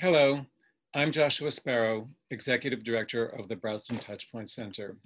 [0.00, 0.46] Hello,
[0.94, 4.96] I'm Joshua Sparrow, Executive Director of the Brazelton Touchpoint Center.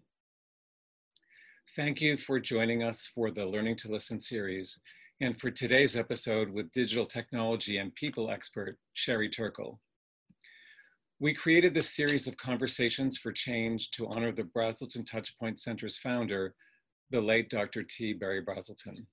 [1.74, 4.78] Thank you for joining us for the Learning to Listen series
[5.20, 9.80] and for today's episode with digital technology and people expert, Sherry Turkle.
[11.18, 16.54] We created this series of conversations for change to honor the Brazelton Touchpoint Center's founder,
[17.10, 17.82] the late Dr.
[17.82, 18.12] T.
[18.12, 19.06] Barry Brazelton.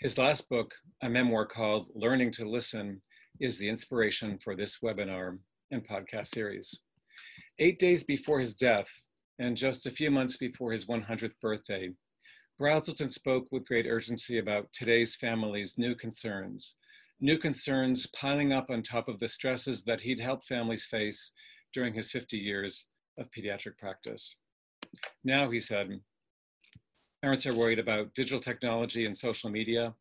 [0.00, 3.00] His last book, a memoir called Learning to Listen,
[3.40, 5.38] is the inspiration for this webinar
[5.70, 6.80] and podcast series.
[7.58, 8.88] Eight days before his death,
[9.38, 11.90] and just a few months before his 100th birthday,
[12.60, 16.74] Brazelton spoke with great urgency about today's family's new concerns,
[17.20, 21.32] new concerns piling up on top of the stresses that he'd helped families face
[21.72, 24.34] during his 50 years of pediatric practice.
[25.22, 26.00] Now, he said,
[27.22, 29.94] parents are worried about digital technology and social media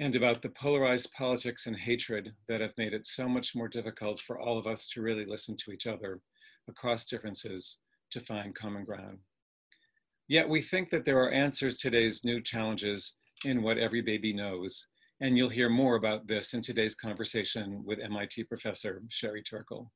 [0.00, 4.20] and about the polarized politics and hatred that have made it so much more difficult
[4.20, 6.20] for all of us to really listen to each other
[6.68, 7.78] across differences
[8.10, 9.18] to find common ground.
[10.28, 14.32] Yet we think that there are answers to today's new challenges in what every baby
[14.32, 14.86] knows,
[15.20, 19.90] and you'll hear more about this in today's conversation with MIT professor Sherry Turkle.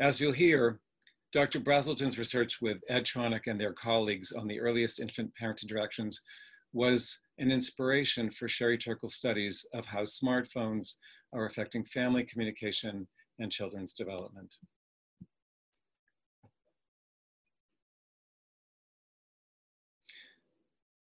[0.00, 0.80] As you'll hear,
[1.32, 1.60] Dr.
[1.60, 6.20] Brazelton's research with Ed Tronick and their colleagues on the earliest infant-parent interactions
[6.72, 10.94] was an inspiration for Sherry Turkle's studies of how smartphones
[11.32, 13.06] are affecting family communication
[13.38, 14.56] and children's development.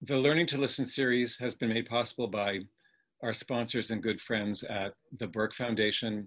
[0.03, 2.61] The Learning to Listen series has been made possible by
[3.23, 6.27] our sponsors and good friends at the Burke Foundation,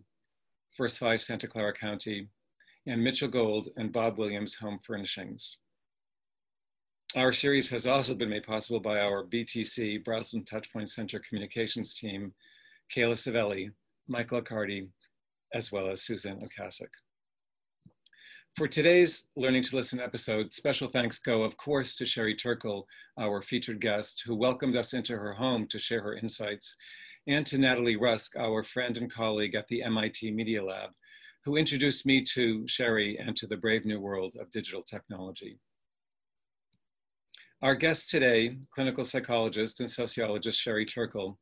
[0.72, 2.30] First Five Santa Clara County,
[2.88, 5.58] and Mitchell Gold and Bob Williams Home Furnishings.
[7.14, 12.34] Our series has also been made possible by our BTC, Brazelton Touchpoint Center communications team,
[12.94, 13.72] Kayla Savelli,
[14.08, 14.90] Michael Accardi,
[15.53, 16.90] as well as Suzanne Lukasik.
[18.57, 22.85] For today's Learning to Listen episode, special thanks go, of course, to Sherry Turkle,
[23.18, 26.75] our featured guest, who welcomed us into her home to share her insights,
[27.28, 30.90] and to Natalie Rusk, our friend and colleague at the MIT Media Lab,
[31.46, 35.59] who introduced me to Sherry and to the brave new world of digital technology.
[37.61, 41.39] Our guest today, clinical psychologist and sociologist Sherry Turkle,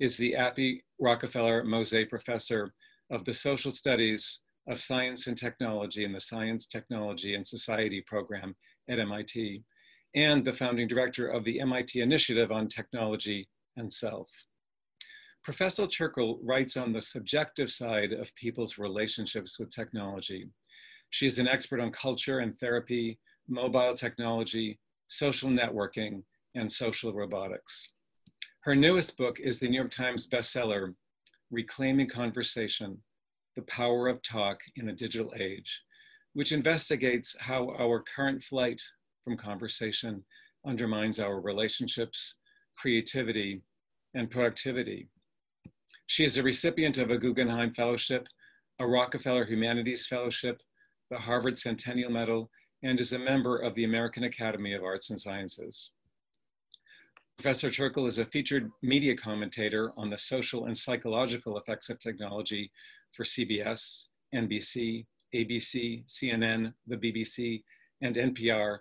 [0.00, 2.72] is the Abby Rockefeller Mauzé Professor
[3.10, 4.40] of the Social Studies
[4.70, 8.56] of Science and Technology in the Science, Technology, and Society program
[8.88, 9.62] at MIT,
[10.14, 13.46] and the founding director of the MIT Initiative on Technology
[13.76, 14.30] and Self.
[15.44, 20.48] Professor Turkle writes on the subjective side of people's relationships with technology.
[21.10, 24.78] She is an expert on culture and therapy, mobile technology,
[25.10, 26.22] social networking,
[26.54, 27.90] and social robotics.
[28.60, 30.94] Her newest book is the New York Times bestseller,
[31.50, 32.96] Reclaiming Conversation,
[33.56, 35.82] The Power of Talk in a Digital Age,
[36.34, 38.80] which investigates how our current flight
[39.24, 40.22] from conversation
[40.64, 42.36] undermines our relationships,
[42.76, 43.62] creativity,
[44.14, 45.08] and productivity.
[46.06, 48.28] She is a recipient of a Guggenheim Fellowship,
[48.78, 50.62] a Rockefeller Humanities Fellowship,
[51.10, 52.48] the Harvard Centennial Medal,
[52.82, 55.90] and is a member of the American Academy of Arts and Sciences.
[57.36, 62.70] Professor Turkle is a featured media commentator on the social and psychological effects of technology
[63.12, 67.62] for CBS, NBC, ABC, CNN, the BBC,
[68.02, 68.78] and NPR,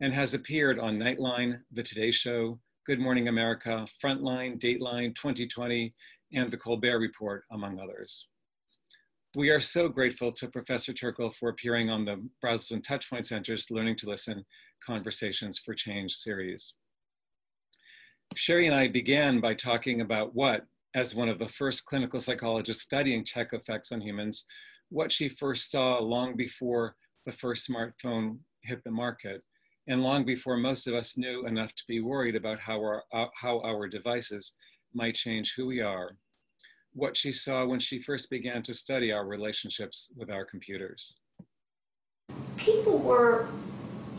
[0.00, 5.92] and has appeared on Nightline, The Today Show, Good Morning America, Frontline, Dateline, 2020,
[6.34, 8.28] and The Colbert Report, among others.
[9.34, 13.96] We are so grateful to Professor Turkle for appearing on the Brazelton Touchpoint Center's Learning
[13.96, 14.44] to Listen
[14.84, 16.74] Conversations for Change series.
[18.34, 22.82] Sherry and I began by talking about what, as one of the first clinical psychologists
[22.82, 24.44] studying tech effects on humans,
[24.90, 26.94] what she first saw long before
[27.24, 29.42] the first smartphone hit the market,
[29.88, 33.28] and long before most of us knew enough to be worried about how our, uh,
[33.34, 34.52] how our devices
[34.92, 36.18] might change who we are
[36.94, 41.16] what she saw when she first began to study our relationships with our computers.
[42.56, 43.48] People were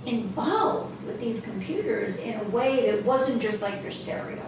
[0.06, 4.42] involved with these computers in a way that wasn't just like their stereo.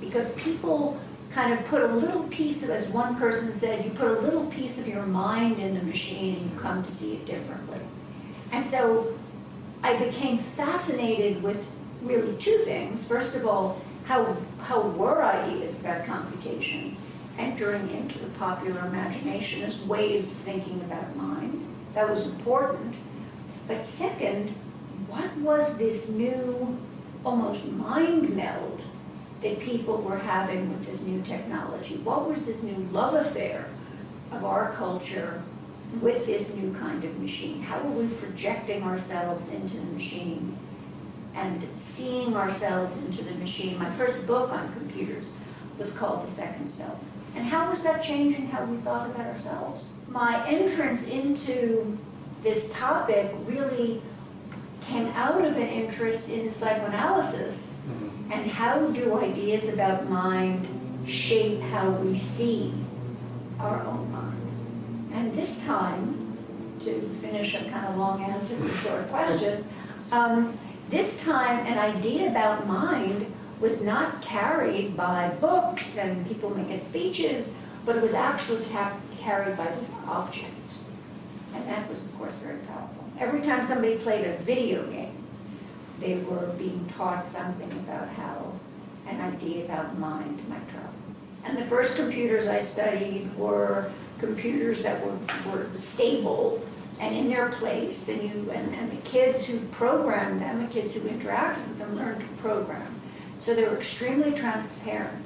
[0.00, 4.08] Because people kind of put a little piece of, as one person said, you put
[4.08, 7.26] a little piece of your mind in the machine and you come to see it
[7.26, 7.80] differently.
[8.52, 9.16] And so
[9.82, 11.66] I became fascinated with
[12.02, 13.06] really two things.
[13.06, 16.96] First of all, how, how were ideas about computation
[17.38, 21.66] entering into the popular imagination as ways of thinking about mind.
[21.94, 22.94] That was important.
[23.66, 24.50] But second,
[25.08, 26.78] what was this new,
[27.24, 28.82] almost mind meld
[29.40, 31.96] that people were having with this new technology?
[31.98, 33.68] What was this new love affair
[34.32, 35.42] of our culture
[36.00, 37.62] with this new kind of machine?
[37.62, 40.56] How were we projecting ourselves into the machine
[41.34, 43.78] and seeing ourselves into the machine?
[43.78, 45.28] My first book on computers
[45.78, 46.98] was called The Second Self.
[47.34, 49.88] And how was that changing how we thought about ourselves?
[50.08, 51.98] My entrance into
[52.42, 54.00] this topic really
[54.80, 58.32] came out of an interest in psychoanalysis Mhm.
[58.32, 60.68] and how do ideas about mind
[61.06, 62.72] shape how we see
[63.58, 65.12] our own mind?
[65.14, 66.36] And this time,
[66.80, 69.64] to finish a kind of long answer to a short question,
[70.12, 70.52] um,
[70.90, 73.26] this time an idea about mind
[73.60, 77.54] was not carried by books and people making speeches,
[77.84, 78.64] but it was actually
[79.18, 80.50] carried by this object.
[81.54, 83.04] And that was, of course, very powerful.
[83.18, 85.16] Every time somebody played a video game,
[86.00, 88.52] they were being taught something about how
[89.06, 90.90] an idea about mind might travel.
[91.44, 95.16] And the first computers I studied were computers that were,
[95.50, 96.66] were stable
[97.00, 100.94] and in their place, and you, and, and the kids who programmed them, the kids
[100.94, 102.93] who interacted with them learned to program.
[103.44, 105.22] So they were extremely transparent.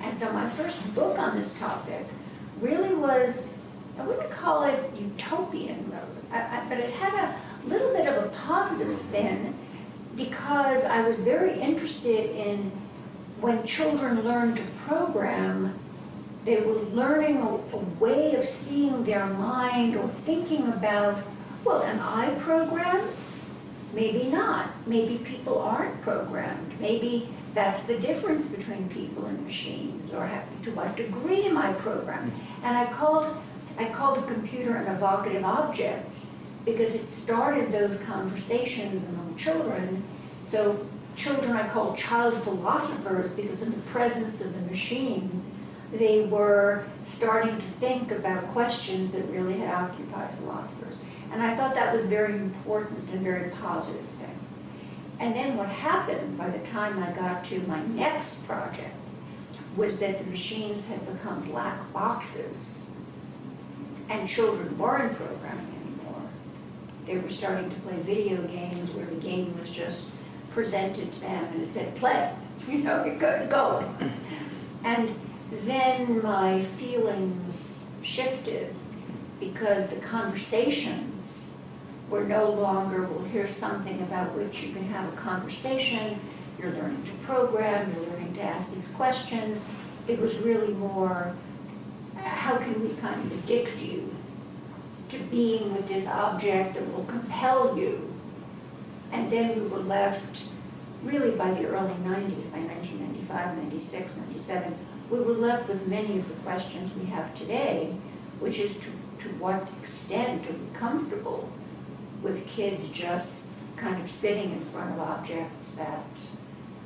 [0.00, 2.06] And so my first book on this topic
[2.60, 3.46] really was,
[3.98, 5.92] I wouldn't call it utopian,
[6.30, 9.54] but it had a little bit of a positive spin
[10.16, 12.72] because I was very interested in
[13.40, 15.78] when children learn to program,
[16.44, 21.22] they were learning a, a way of seeing their mind or thinking about,
[21.64, 23.10] well, am I programmed?
[23.92, 24.70] Maybe not.
[24.86, 26.80] Maybe people aren't programmed.
[26.80, 27.28] Maybe
[27.58, 30.30] that's the difference between people and machines, or
[30.62, 32.32] to what degree am I programmed?
[32.62, 33.36] And I called,
[33.76, 36.08] I called the computer an evocative object
[36.64, 40.04] because it started those conversations among children.
[40.46, 45.42] So children I call child philosophers because in the presence of the machine,
[45.92, 50.98] they were starting to think about questions that really had occupied philosophers.
[51.32, 54.07] And I thought that was very important and very positive.
[55.20, 58.94] And then what happened by the time I got to my next project
[59.76, 62.84] was that the machines had become black boxes
[64.08, 66.22] and children weren't programming anymore.
[67.06, 70.06] They were starting to play video games where the game was just
[70.50, 72.32] presented to them and it said play,
[72.68, 73.94] you know, go, go.
[74.84, 75.14] And
[75.50, 78.74] then my feelings shifted
[79.40, 81.37] because the conversations
[82.10, 86.18] were no longer, we'll hear something about which you can have a conversation,
[86.58, 89.62] you're learning to program, you're learning to ask these questions.
[90.06, 91.34] It was really more,
[92.16, 94.14] how can we kind of addict you
[95.10, 98.12] to being with this object that will compel you?
[99.12, 100.44] And then we were left,
[101.02, 104.78] really by the early 90s, by 1995, 96, 97,
[105.10, 107.94] we were left with many of the questions we have today,
[108.40, 108.90] which is to,
[109.20, 111.48] to what extent are we comfortable
[112.22, 116.04] with kids just kind of sitting in front of objects that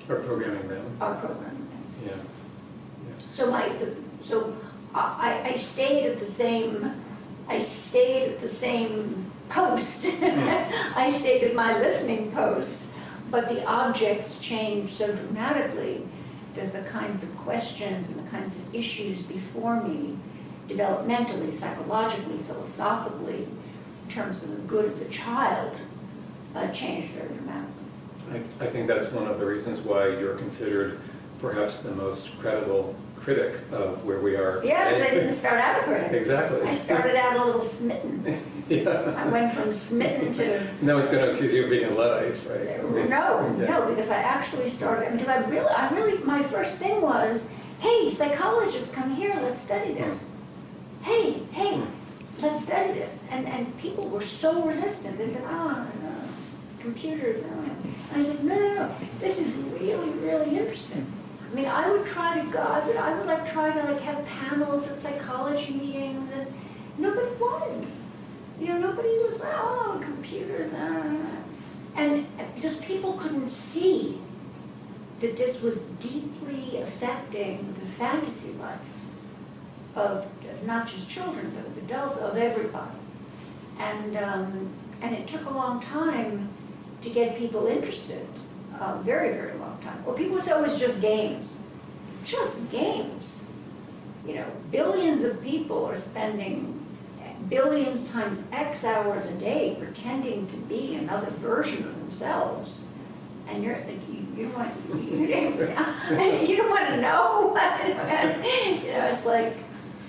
[0.08, 1.84] Or programming them, are programming them.
[2.06, 3.14] yeah.
[3.30, 3.70] So my,
[4.22, 4.54] so
[4.94, 6.94] I, I stayed at the same,
[7.48, 10.04] I stayed at the same post.
[10.04, 10.48] Hmm.
[10.96, 12.82] I stayed at my listening post,
[13.30, 16.06] but the objects changed so dramatically
[16.54, 20.18] that the kinds of questions and the kinds of issues before me,
[20.68, 23.48] developmentally, psychologically, philosophically,
[24.12, 25.72] terms of the good of the child,
[26.54, 27.68] uh, changed very dramatically.
[28.60, 31.00] I, I think that's one of the reasons why you're considered
[31.40, 34.68] perhaps the most credible critic of where we are today.
[34.70, 36.12] Yeah, 'cause I didn't start out a critic.
[36.12, 36.62] Exactly.
[36.62, 38.40] I started out a little smitten.
[38.68, 39.12] Yeah.
[39.18, 42.38] I went from smitten to No one's going to accuse you of being a Luddite,
[42.48, 43.08] right?
[43.10, 43.66] No, Yeah.
[43.66, 47.50] no, because I actually started, because I really, I really, my first thing was,
[47.80, 50.30] hey, psychologists, come here, let's study this.
[51.02, 51.82] Hey, hey,
[52.40, 53.20] let's study this.
[53.30, 56.12] And, and people were so resistant, they said, ah, no,
[56.80, 57.50] computers, no.
[58.12, 61.06] And I said, no, no, no, this is really, really interesting.
[61.50, 64.00] I mean, I would try to go, I would, I would like try to like
[64.00, 66.46] have panels at psychology meetings and
[66.98, 67.80] nobody wanted.
[67.80, 67.86] me.
[68.58, 71.16] You know, nobody was like, oh, computers, ah.
[71.94, 74.18] And because people couldn't see
[75.20, 78.78] that this was deeply affecting the fantasy life
[79.94, 80.26] of,
[80.64, 82.96] not just children, but of adults, of everybody.
[83.78, 84.70] And, um,
[85.00, 86.48] and it took a long time
[87.02, 88.26] to get people interested,
[88.80, 90.04] a very, very long time.
[90.04, 91.58] Well, people say, oh, it's just games.
[92.24, 93.38] Just games.
[94.26, 96.78] You know, billions of people are spending
[97.48, 102.84] billions times X hours a day pretending to be another version of themselves.
[103.48, 105.26] And you're, you, you want, you,
[106.46, 107.48] you don't want to know.
[108.64, 109.56] you know, it's like,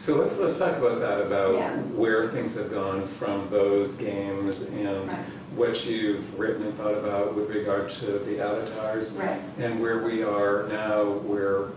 [0.03, 1.77] So let's, let's talk about that, about Yeah.
[1.95, 5.17] where things have gone from those games and Right.
[5.55, 9.13] what you've written and thought about with regard to the avatars.
[9.13, 9.39] Right.
[9.60, 11.67] And where we are now, where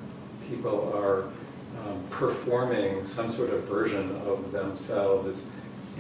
[0.51, 1.27] people are
[1.87, 5.45] um, performing some sort of version of themselves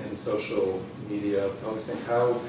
[0.05, 2.05] in social media postings.
[2.09, 2.41] How,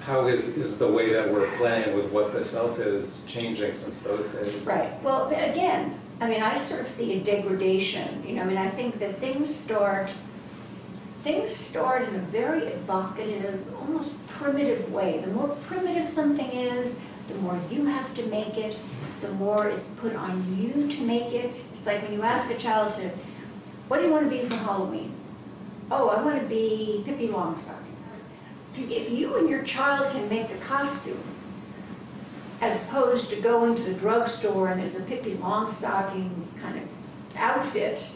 [0.00, 3.98] how is, is the way that we're playing with what the self is changing since
[3.98, 4.54] those days?
[4.64, 8.56] Right, well, again, I mean, I sort of see a degradation, you know, I mean,
[8.56, 10.14] I think that things start,
[11.22, 15.20] things start in a very evocative, almost primitive way.
[15.22, 18.78] The more primitive something is, the more you have to make it,
[19.20, 21.54] the more it's put on you to make it.
[21.74, 23.10] It's like when you ask a child to,
[23.88, 25.14] what do you want to be for Halloween?
[25.90, 27.82] Oh, I want to be Pippi Longstockings.
[28.76, 31.22] If you and your child can make the costume,
[32.60, 36.88] as opposed to going to the drugstore and there's a Pippi Longstockings kind of
[37.36, 38.08] outfit,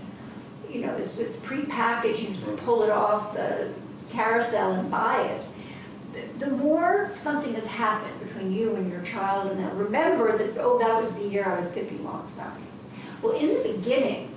[0.69, 3.71] you know, it's, it's prepackaged, you can pull it off the
[4.11, 5.45] carousel and buy it.
[6.39, 10.79] The, more something has happened between you and your child, and they'll remember that, oh,
[10.79, 12.67] that was the year I was Pippi Longstockings.
[13.23, 14.35] Well, in the beginning,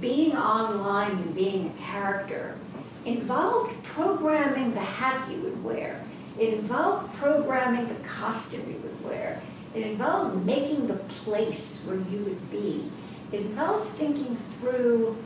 [0.00, 2.56] being online and being a character
[3.04, 6.04] involved programming the hat you would wear.
[6.38, 9.42] It involved programming the costume you would wear.
[9.74, 12.90] It involved making the place where you would be.
[13.32, 15.16] It involved thinking through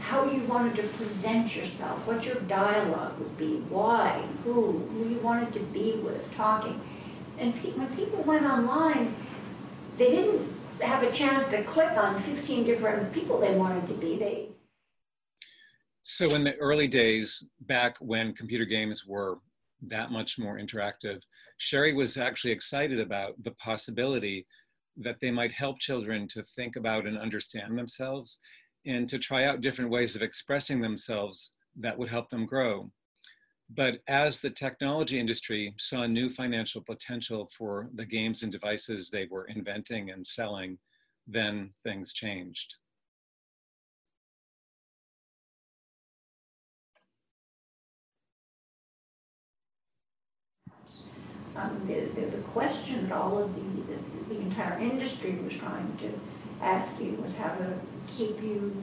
[0.00, 5.18] how you wanted to present yourself, what your dialogue would be, why, who, who you
[5.20, 6.78] wanted to be with, talking.
[7.38, 9.16] And pe- when people went online,
[9.96, 10.46] they didn't
[10.80, 14.16] have a chance to click on 15 different people they wanted to be.
[14.16, 14.48] They
[16.02, 19.38] So in the early days, back when computer games were
[19.88, 21.22] that much more interactive,
[21.58, 24.46] Sherry was actually excited about the possibility
[24.96, 28.38] that they might help children to think about and understand themselves
[28.86, 32.90] and to try out different ways of expressing themselves that would help them grow.
[33.70, 39.26] But as the technology industry saw new financial potential for the games and devices they
[39.30, 40.78] were inventing and selling,
[41.26, 42.74] then things changed.
[51.56, 55.96] Um, the, the, the question that all of the, the, the entire industry was trying
[55.98, 56.10] to
[56.62, 57.72] ask you was how to
[58.06, 58.74] keep you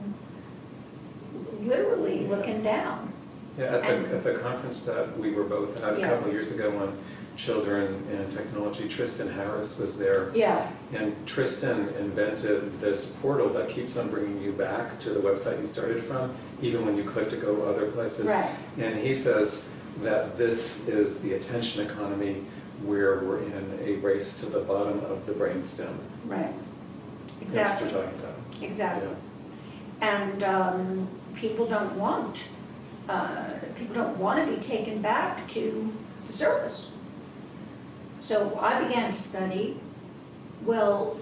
[1.62, 3.12] literally looking down.
[3.58, 6.08] Yeah, at the, at the conference that we were both at a Yeah.
[6.08, 6.96] couple of years ago on
[7.36, 10.30] children and technology, Tristan Harris was there.
[10.34, 15.60] Yeah, And Tristan invented this portal that keeps on bringing you back to the website
[15.60, 18.26] you started from, even when you click to go other places.
[18.26, 19.66] right, And he says
[20.02, 22.42] that this is the attention economy
[22.84, 25.96] where we're in a race to the bottom of the brainstem.
[26.26, 26.52] right.
[27.40, 28.34] That's what Exactly, you're talking about.
[28.62, 29.08] exactly.
[30.00, 30.08] Yeah.
[30.08, 32.44] And um, people don't want,
[33.08, 35.92] uh, people don't want to be taken back to
[36.26, 36.86] the surface.
[38.24, 39.78] So I began to study,
[40.64, 41.18] well,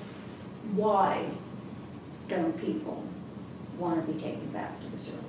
[0.72, 1.24] why
[2.28, 3.02] don't people
[3.78, 5.24] want to be taken back to the surface?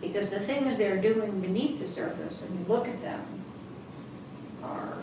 [0.00, 3.24] Because the things they're doing beneath the surface, when you look at them,
[4.64, 4.94] are,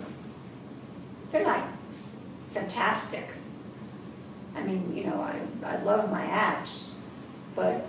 [1.32, 1.64] they're like
[2.54, 3.28] fantastic.
[4.56, 6.90] I mean, you know, I, I love my apps,
[7.56, 7.86] but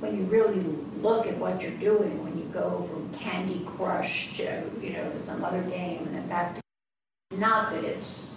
[0.00, 0.64] when you really
[1.02, 5.44] look at what you're doing, when you go from Candy Crush to, you know, some
[5.44, 8.32] other game and then back to, not that it's,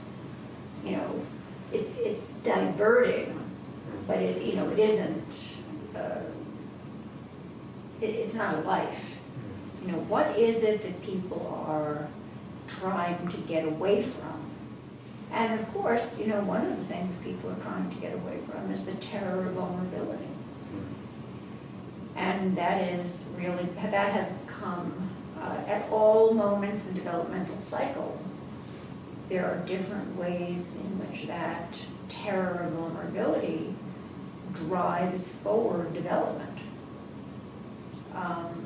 [0.83, 1.21] you know,
[1.71, 3.39] it's, it's diverting,
[4.07, 5.53] but it, you know, it isn't,
[5.95, 6.21] uh,
[8.01, 9.05] it, it's not a life.
[9.85, 12.07] You know, what is it that people are
[12.67, 14.51] trying to get away from?
[15.31, 18.39] And of course, you know, one of the things people are trying to get away
[18.49, 20.27] from is the terror of vulnerability.
[22.15, 28.19] And that is really, that has come uh, at all moments in the developmental cycle.
[29.29, 33.73] There are different ways in which that terror of vulnerability
[34.53, 36.59] drives forward development.
[38.13, 38.59] Um,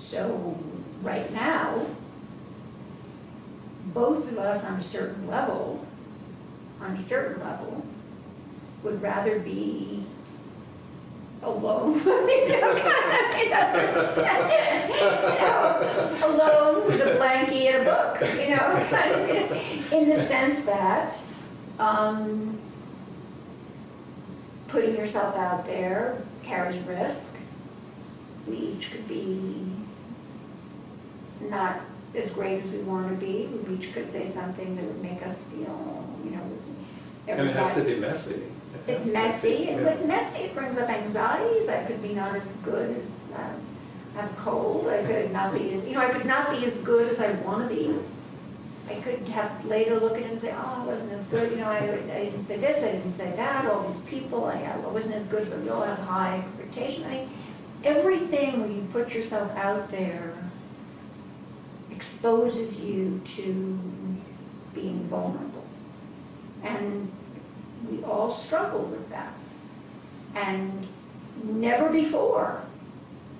[0.00, 0.56] So
[1.02, 1.84] right now,
[3.92, 5.84] both of us on a certain level,
[6.80, 7.84] on a certain level,
[8.82, 10.04] would rather be
[11.42, 13.68] alone, you know, kind of, you know,
[14.88, 20.16] you know, alone with a blankie and a book, you know, kind of, in the
[20.16, 21.18] sense that,
[21.78, 22.58] um,
[24.68, 27.34] putting yourself out there carries risk.
[28.46, 29.66] We each could be
[31.40, 31.80] not
[32.14, 33.46] as great as we want to be.
[33.46, 36.42] We each could say something that would make us feel, you know.
[37.26, 38.42] And it has to everybody- be messy.
[38.86, 42.96] it's messy, and it's messy, it brings up anxieties, I could be not as good
[42.96, 43.60] as, um,
[44.16, 46.74] I have cold, I could not be as, you know, I could not be as
[46.76, 47.94] good as I wanna be.
[48.88, 51.58] I could have later look at it and say, oh, I wasn't as good, you
[51.58, 54.76] know, I, I didn't say this, I didn't say that, all these people, I, I
[54.88, 57.30] wasn't as good, so we all have high expectation, I mean,
[57.84, 60.32] everything when you put yourself out there
[61.98, 63.76] exposes you to
[64.72, 65.66] being vulnerable.
[66.62, 67.10] And
[67.90, 69.34] we all struggle with that.
[70.36, 70.86] And
[71.42, 72.62] never before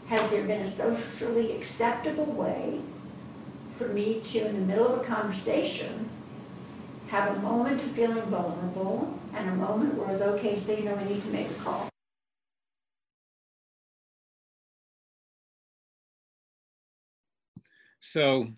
[0.09, 2.81] has there been a socially acceptable way
[3.77, 6.09] for me to, in the middle of a conversation,
[7.07, 10.87] have a moment of feeling vulnerable and a moment where it's okay to say, you
[10.87, 11.89] know, I need to make a call.
[18.01, 18.49] So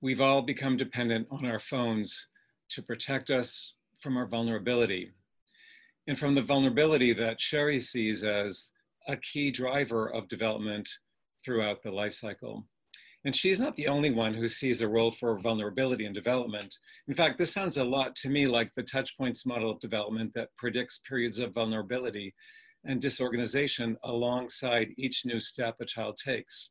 [0.00, 2.28] we've all become dependent on our phones
[2.70, 5.12] to protect us from our vulnerability
[6.06, 8.72] and from the vulnerability that Sherry sees as
[9.08, 10.88] a key driver of development
[11.44, 12.66] throughout the life cycle.
[13.24, 16.78] And she's not the only one who sees a role for vulnerability in development.
[17.08, 20.54] In fact, this sounds a lot to me like the touchpoints model of development that
[20.56, 22.34] predicts periods of vulnerability
[22.84, 26.70] and disorganization alongside each new step a child takes.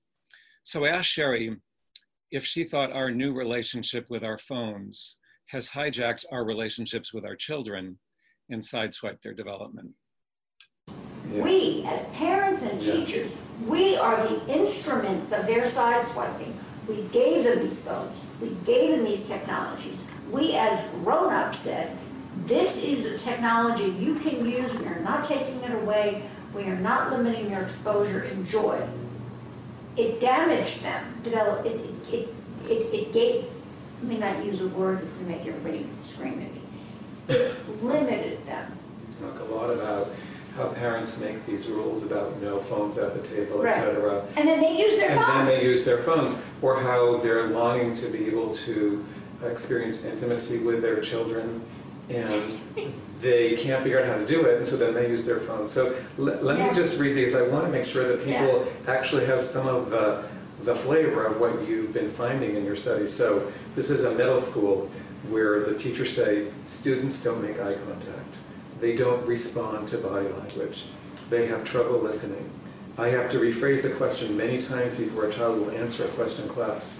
[0.64, 1.58] So I asked Sherry
[2.32, 5.18] if she thought our new relationship with our phones
[5.48, 7.98] has hijacked our relationships with our children
[8.50, 9.92] and sideswiped their development.
[10.88, 11.42] Yeah.
[11.42, 13.68] We, as parents and teachers, yeah.
[13.68, 16.54] we are the instruments of their sideswiping.
[16.88, 18.16] We gave them these phones.
[18.42, 20.00] We gave them these technologies.
[20.32, 21.98] We, as grown-ups, said,
[22.46, 24.74] this is a technology you can use.
[24.78, 26.24] We are not taking it away.
[26.54, 28.24] We are not limiting your exposure.
[28.24, 28.86] Enjoy.
[29.98, 31.22] It damaged them.
[31.24, 31.66] Develop.
[31.66, 32.30] It, it,
[32.70, 33.46] it, it gave
[34.02, 36.62] I may not use a word that's going to make everybody scream at me.
[37.30, 38.78] It limited them.
[39.22, 40.14] Talk a lot about
[40.56, 43.74] how parents make these rules about no phones at the table, right.
[43.74, 44.26] etc.
[44.36, 45.30] And then they use their and phones.
[45.32, 49.06] And then they use their phones, or how they're longing to be able to
[49.44, 51.64] experience intimacy with their children,
[52.10, 52.60] and
[53.20, 55.72] they can't figure out how to do it, and so then they use their phones.
[55.72, 56.68] So let yeah.
[56.68, 57.36] me just read these.
[57.36, 58.94] I want to make sure that people yeah.
[58.94, 60.24] actually have some of the
[60.64, 63.14] the flavor of what you've been finding in your studies.
[63.14, 64.90] So this is a middle school
[65.30, 68.38] where the teachers say students don't make eye contact.
[68.80, 70.86] They don't respond to body language.
[71.30, 72.50] They have trouble listening.
[72.98, 76.46] I have to rephrase a question many times before a child will answer a question
[76.46, 76.98] in class.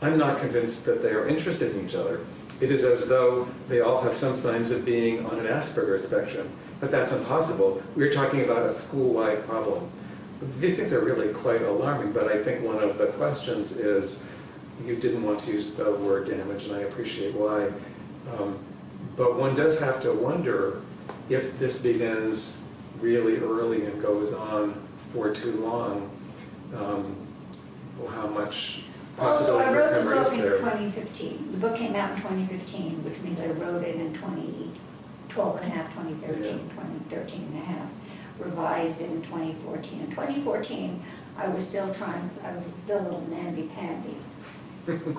[0.00, 2.20] I'm not convinced that they are interested in each other.
[2.60, 6.48] It is as though they all have some signs of being on an Asperger's spectrum,
[6.80, 7.82] but that's impossible.
[7.94, 9.90] We're talking about a school-wide problem.
[10.58, 14.22] These things are really quite alarming, but I think one of the questions is,
[14.84, 17.70] you didn't want to use the word damage, and I appreciate why.
[18.38, 18.58] Um,
[19.16, 20.82] but one does have to wonder
[21.28, 22.58] if this begins
[23.00, 26.10] really early and goes on for too long,
[26.74, 27.16] um,
[28.10, 28.82] how much
[29.16, 30.56] possibility also, I wrote the book in there.
[30.58, 31.52] 2015.
[31.52, 35.74] The book came out in 2015, which means I wrote it in 2012 and a
[35.74, 36.74] half, 2013, yeah.
[36.74, 37.88] 2013 and a half
[38.38, 40.00] revised in 2014.
[40.00, 41.02] In 2014,
[41.38, 44.16] I was still trying, I was still a little namby-pamby.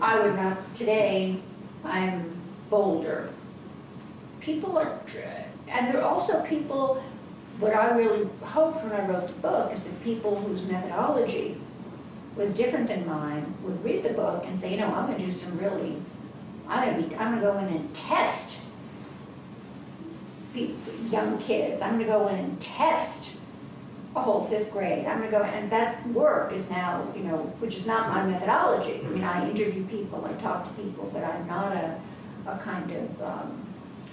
[0.02, 1.40] I would not, today,
[1.84, 3.30] I'm bolder.
[4.40, 5.00] People are,
[5.68, 7.04] and there are also people,
[7.60, 11.58] what I really hoped when I wrote the book is that people whose methodology
[12.38, 15.32] was different than mine would read the book and say, you know, I'm gonna do
[15.32, 16.02] some really,
[16.68, 18.62] I'm gonna be, I'm gonna go in and test
[21.12, 21.82] young kids.
[21.82, 23.38] I'm going to go in and test
[24.16, 25.06] a whole fifth grade.
[25.06, 28.26] I'm going to go, and that work is now, you know, which is not my
[28.26, 29.02] methodology.
[29.06, 32.00] I mean, I interview people, I talk to people, but I'm not a,
[32.48, 33.66] a kind of, um,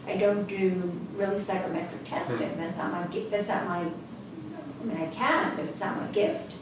[0.06, 2.50] I don't do really psychometric testing.
[2.50, 2.60] Hmm.
[2.60, 6.52] That's not my, that's not my, I mean, I can, but it's not my gift.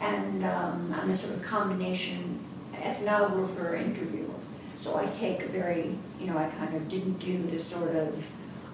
[0.00, 4.34] And um, I'm a sort of combination ethnographer, interviewer.
[4.80, 8.24] So I take a very, you know, I kind of didn't do the sort of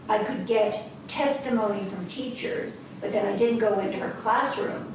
[0.09, 4.93] I could get testimony from teachers, but then I didn't go into her classroom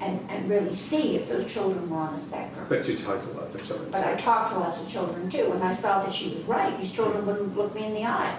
[0.00, 2.66] and, and really see if those children were on the spectrum.
[2.68, 3.90] But you talked to lots of children.
[3.90, 6.76] But I talked to lots of children too, and I saw that she was right.
[6.80, 8.38] These children wouldn't look me in the eye.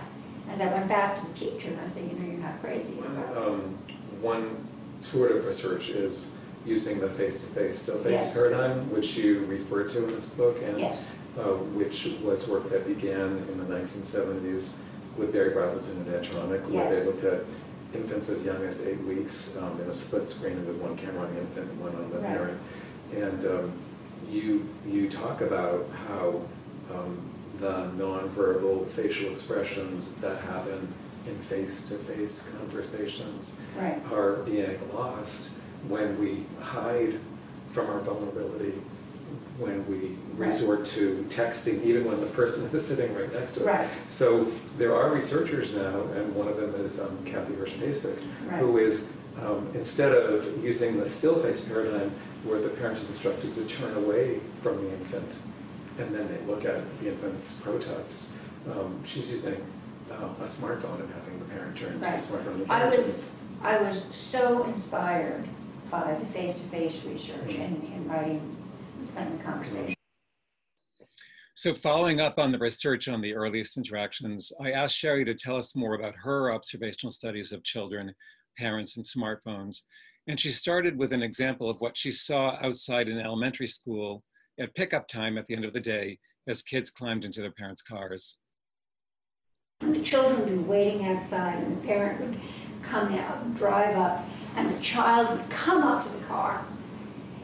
[0.49, 2.93] As I went back to the teacher and I said, you know, you're not crazy.
[3.35, 3.77] Um,
[4.21, 4.67] one
[5.01, 6.31] sort of research is
[6.65, 8.33] using the face-to-face still face yes.
[8.33, 11.01] paradigm, which you refer to in this book, and yes.
[11.37, 14.75] uh, which was work that began in the 1970s
[15.17, 17.03] with Barry Brazelton and Ed Tronick, where yes.
[17.03, 17.43] they looked at
[17.93, 21.33] infants as young as eight weeks um, in a split screen with one camera on
[21.35, 22.27] the infant and one on the right.
[22.27, 22.59] parent.
[23.13, 23.73] And um,
[24.29, 26.41] you, you talk about how
[26.93, 27.21] um,
[27.59, 30.91] the nonverbal facial expressions that happen
[31.27, 34.01] in face-to-face conversations Right.
[34.11, 35.49] are being lost
[35.87, 37.19] when we hide
[37.71, 38.73] from our vulnerability,
[39.59, 40.47] when we Right.
[40.47, 43.65] resort to texting, even when the person is sitting right next to us.
[43.67, 43.87] Right.
[44.07, 48.17] So there are researchers now, and one of them is um, Kathy Hirsh-Pasek,
[48.49, 48.59] Right.
[48.59, 49.07] who is,
[49.45, 52.11] um, instead of using the still face paradigm,
[52.45, 55.35] where the parent is instructed to turn away from the infant,
[55.99, 58.29] and then they look at the infant's protest,
[58.71, 59.55] um, she's using
[60.11, 62.19] uh, a smartphone and having the parent turn to the Right.
[62.19, 62.65] smartphone.
[62.67, 63.29] the I was,
[63.63, 65.45] I was so inspired
[65.93, 67.93] by the face-to-face research and, mm-hmm.
[67.93, 68.57] and writing,
[69.13, 69.93] planning the conversation.
[71.53, 75.55] So following up on the research on the earliest interactions, I asked Sherry to tell
[75.55, 78.11] us more about her observational studies of children,
[78.57, 79.83] parents, and smartphones.
[80.25, 84.23] And she started with an example of what she saw outside an elementary school
[84.59, 87.83] at pickup time at the end of the day as kids climbed into their parents'
[87.83, 88.39] cars.
[89.81, 92.39] The children would be waiting outside and the parent would
[92.81, 96.63] come out, and drive up, and the child would come up to the car.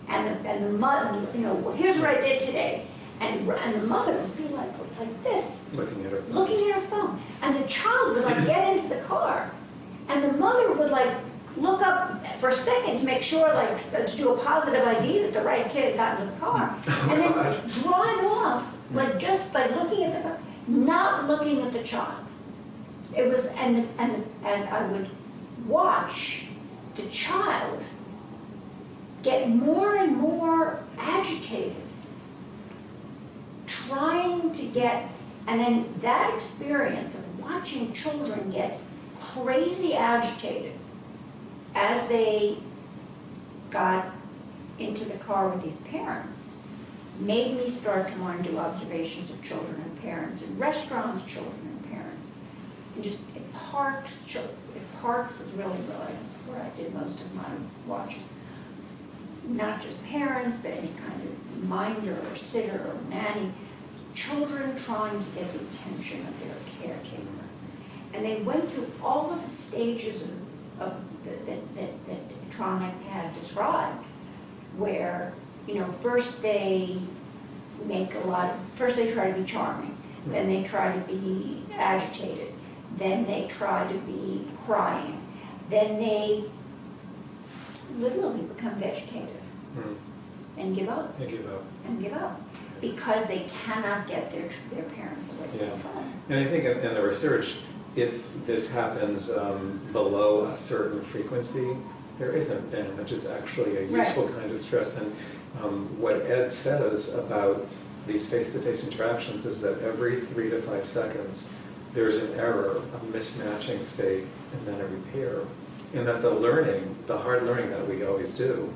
[0.08, 2.86] And the, and the mother, you know, well, here's what I did today.
[3.20, 4.70] And, and the mother would be like,
[5.00, 6.22] like this, Looking at her.
[6.22, 6.34] phone.
[6.36, 7.22] looking at her phone.
[7.42, 9.52] And the child would like get into the car.
[10.08, 11.16] And the mother would like
[11.58, 15.24] look up for a second to make sure, like, uh, to do a positive ID
[15.24, 16.76] that the right kid had gotten to the car.
[17.10, 21.84] And then drive off, like just by looking at the car, not looking at the
[21.84, 22.26] child.
[23.16, 25.10] It was, and, and, and I would
[25.68, 26.44] watch
[27.00, 27.84] the child
[29.24, 31.76] get more and more agitated,
[33.68, 35.12] trying to get,
[35.48, 38.80] and then that experience of watching children get
[39.20, 40.74] crazy agitated
[41.76, 42.58] as they
[43.70, 44.14] got
[44.80, 46.50] into the car with these parents
[47.20, 51.60] made me start to want to do observations of children and parents in restaurants, children
[51.62, 52.36] and parents.
[52.96, 54.69] And just at parks, chil- at
[55.02, 56.12] parks was really where I,
[56.50, 57.46] where I did most of my
[57.86, 58.24] watching.
[59.48, 63.52] Not just parents, but any kind of minder or sitter or nanny.
[64.16, 67.24] Children trying to get the attention of their caretaker.
[68.14, 70.30] And they went through all of the stages of,
[70.82, 74.04] of, the- that, that, that Tronick had described,
[74.78, 75.34] where,
[75.68, 77.00] you know, first they
[77.86, 79.96] make a lot of, first they try to be charming,
[80.28, 82.52] then they try to be agitated,
[82.98, 85.22] then they try to be crying,
[85.70, 86.46] then they
[87.98, 89.30] literally become vegetative
[89.76, 89.94] Hmm.
[90.58, 91.64] and give up, And give up.
[91.86, 92.42] and give up,
[92.82, 95.74] because they cannot get their, their parents away from Yeah.
[95.74, 96.14] the phone.
[96.30, 97.58] And I think in, in the research,
[97.96, 101.76] if this happens um, below a certain frequency,
[102.18, 103.92] there isn't been, which is actually a Right.
[103.92, 104.98] useful kind of stress.
[104.98, 105.16] And
[105.64, 107.66] um, what Ed says about
[108.08, 111.48] these face-to-face interactions is that every three to five seconds,
[111.94, 115.40] there's an error, a mismatching state, and then a repair.
[115.94, 118.72] And that the learning, the hard learning that we always do,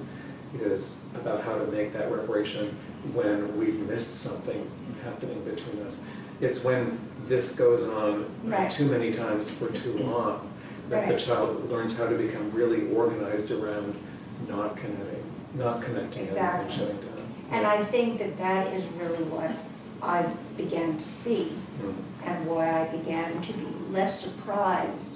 [0.59, 2.75] is about how to make that reparation
[3.13, 4.69] when we've missed something
[5.03, 6.03] happening between us.
[6.41, 6.97] It's when
[7.27, 8.69] this goes on Right.
[8.69, 10.49] too many times for too long
[10.89, 13.95] that the child learns how to become really organized around
[14.47, 15.23] not connecting,
[15.55, 16.75] not connecting and- and Exactly.
[16.77, 17.09] shutting down.
[17.51, 19.51] And I think that that is really what
[20.01, 20.25] I
[20.57, 21.93] began to see Mm.
[22.25, 25.11] And why I began to be less surprised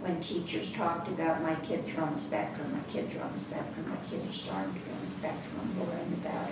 [0.00, 3.40] when teachers talked about my kids are on the spectrum, my kids are on the
[3.40, 6.50] spectrum, my kids are starting to be on the spectrum, I'm worrying about.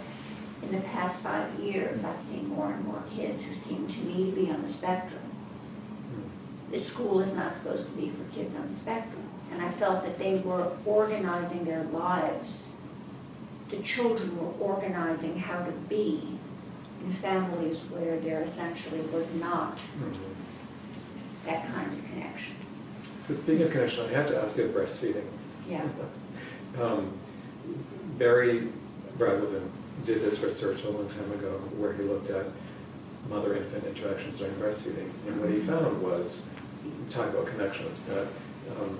[0.62, 4.30] In the past five years, I've seen more and more kids who seem to me
[4.30, 5.20] to be on the spectrum.
[6.70, 9.28] The school is not supposed to be for kids on the spectrum.
[9.52, 12.70] And I felt that they were organizing their lives.
[13.68, 16.38] The children were organizing how to be
[17.04, 20.14] in families where there essentially was not Mhm.
[21.46, 22.54] that kind of connection.
[23.26, 25.24] So speaking of connection, I have to ask you about breastfeeding.
[25.68, 25.84] Yeah.
[26.80, 27.12] Um,
[28.16, 28.68] Barry
[29.18, 29.68] Brazelton
[30.06, 32.46] did this research a long time ago where he looked at
[33.28, 35.10] mother-infant interactions during breastfeeding.
[35.26, 36.46] And what he found was,
[37.10, 38.26] talking about connections, that
[38.80, 38.96] um,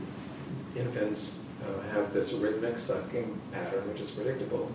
[0.77, 4.71] infants uh, have this rhythmic sucking pattern, which is predictable.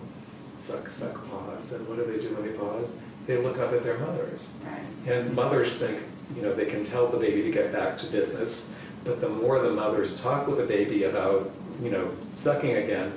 [0.58, 1.72] Suck, suck, pause.
[1.72, 2.96] And what do they do when they pause?
[3.28, 4.48] They look up at their mothers.
[4.64, 5.14] Right.
[5.14, 6.00] And mothers think,
[6.34, 8.72] you know, they can tell the baby to get back to business,
[9.04, 11.50] but the more the mothers talk with the baby about,
[11.82, 13.12] you know, sucking again,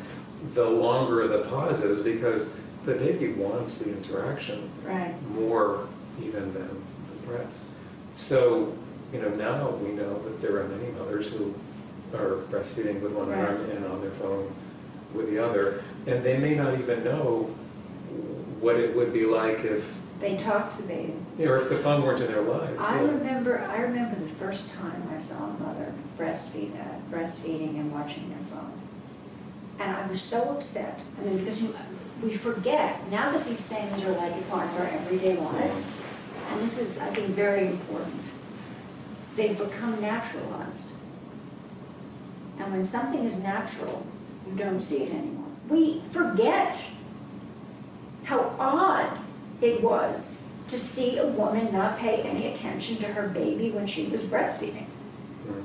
[0.54, 2.52] the longer the pause is because
[2.86, 5.13] the baby wants the interaction Right.
[5.32, 5.88] more
[6.21, 7.63] even than the breast.
[8.13, 8.74] So,
[9.13, 11.54] you know, now we know that there are many mothers who
[12.13, 13.39] are breastfeeding with one Right.
[13.47, 14.52] arm and on their phone
[15.13, 17.50] with the other, and they may not even know
[18.60, 21.13] what it would be like if They talk to the baby.
[21.39, 22.77] Yeah, or if the phone weren't in their lives.
[22.79, 23.10] I yeah.
[23.10, 28.29] remember, I remember the first time I saw a mother breastfeed, uh, breastfeeding and watching
[28.29, 28.71] their phone.
[29.79, 31.75] And I was so upset, I mean, because you,
[32.21, 35.84] we forget, now that these things are like a part of our everyday lives,
[36.51, 38.21] and this is, I think, very important,
[39.36, 40.89] they've become naturalized.
[42.60, 44.05] And when something is natural,
[44.47, 45.47] you don't see it anymore.
[45.67, 46.91] We forget
[48.23, 49.17] how odd
[49.62, 54.06] it was to see a woman not pay any attention to her baby when she
[54.08, 54.86] was breastfeeding.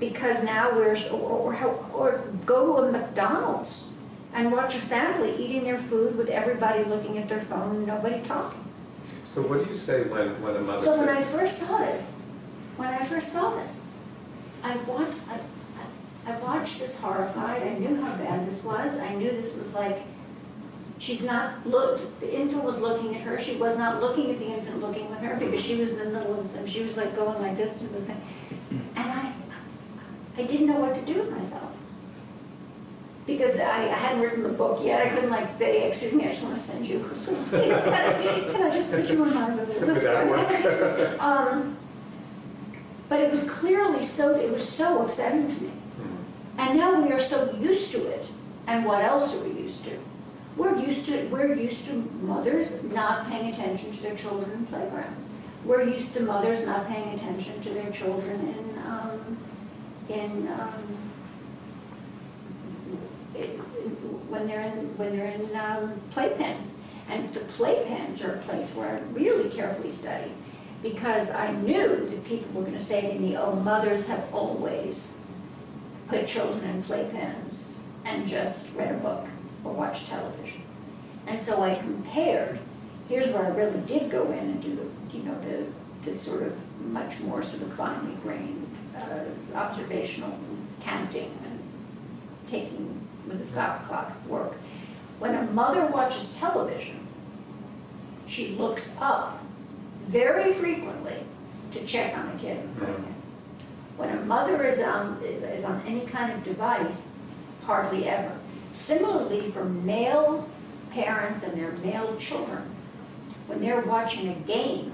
[0.01, 3.85] Because now we're, or, or, or go to a McDonald's
[4.35, 8.21] and watch a family eating their food with everybody looking at their phone and nobody
[8.23, 8.63] talking.
[9.25, 12.05] So what do you say when, when a mother So when I first saw this,
[12.77, 13.85] when I first saw this,
[14.63, 15.41] I want, I, I-
[16.33, 20.03] I watched this horrified, I knew how bad this was, I knew this was like,
[20.99, 24.47] she's not looked, the infant was looking at her, she was not looking at the
[24.47, 27.15] infant looking with her, because she was in the middle of them, she was like
[27.15, 28.21] going like this to the thing.
[28.71, 29.33] And I,
[30.37, 31.73] I didn't know what to do with myself.
[33.27, 36.31] Because I, I hadn't written the book yet, I couldn't like say, excuse me, I
[36.31, 37.05] just wanna send you.
[37.51, 38.13] Can I
[38.53, 39.81] can I just put you on my list?
[39.81, 41.21] Would that work?
[41.21, 41.77] Um,
[43.09, 45.69] but it was clearly so, it was so upsetting to me.
[45.69, 46.61] Hmm.
[46.61, 48.27] And now we are so used to it.
[48.67, 49.97] And what else are we used to?
[50.57, 55.21] We're used to, we're used to mothers not paying attention to their children in playgrounds.
[55.64, 59.38] We're used to mothers not paying attention to their children in, um,
[60.09, 60.97] in, um,
[64.29, 66.77] when they're in, when they're in, um, playpens.
[67.09, 70.33] And the playpens are a place where I really carefully studied,
[70.83, 75.19] because I knew that people were gonna say to me, oh, mothers have always
[76.09, 79.27] put children in playpens and just read a book
[79.66, 80.62] or watched television.
[81.26, 82.59] And so I compared,
[83.09, 85.66] here's where I really did go in and do, the you know, the,
[86.05, 90.38] this sort of much more sort of finely grained, uh, observational
[90.81, 91.61] counting and
[92.46, 94.55] taking with the stop clock work.
[95.18, 97.07] When a mother watches television,
[98.26, 99.42] she looks up
[100.07, 101.16] very frequently
[101.72, 102.59] to check on a kid.
[103.96, 107.16] When a mother is on, is, is on any kind of device,
[107.64, 108.37] hardly ever.
[108.77, 110.49] Similarly, for male
[110.91, 112.62] parents and their male children,
[113.47, 114.93] when they're watching a game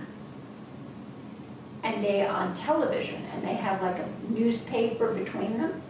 [1.83, 5.83] and they're on television and they have like a newspaper between them,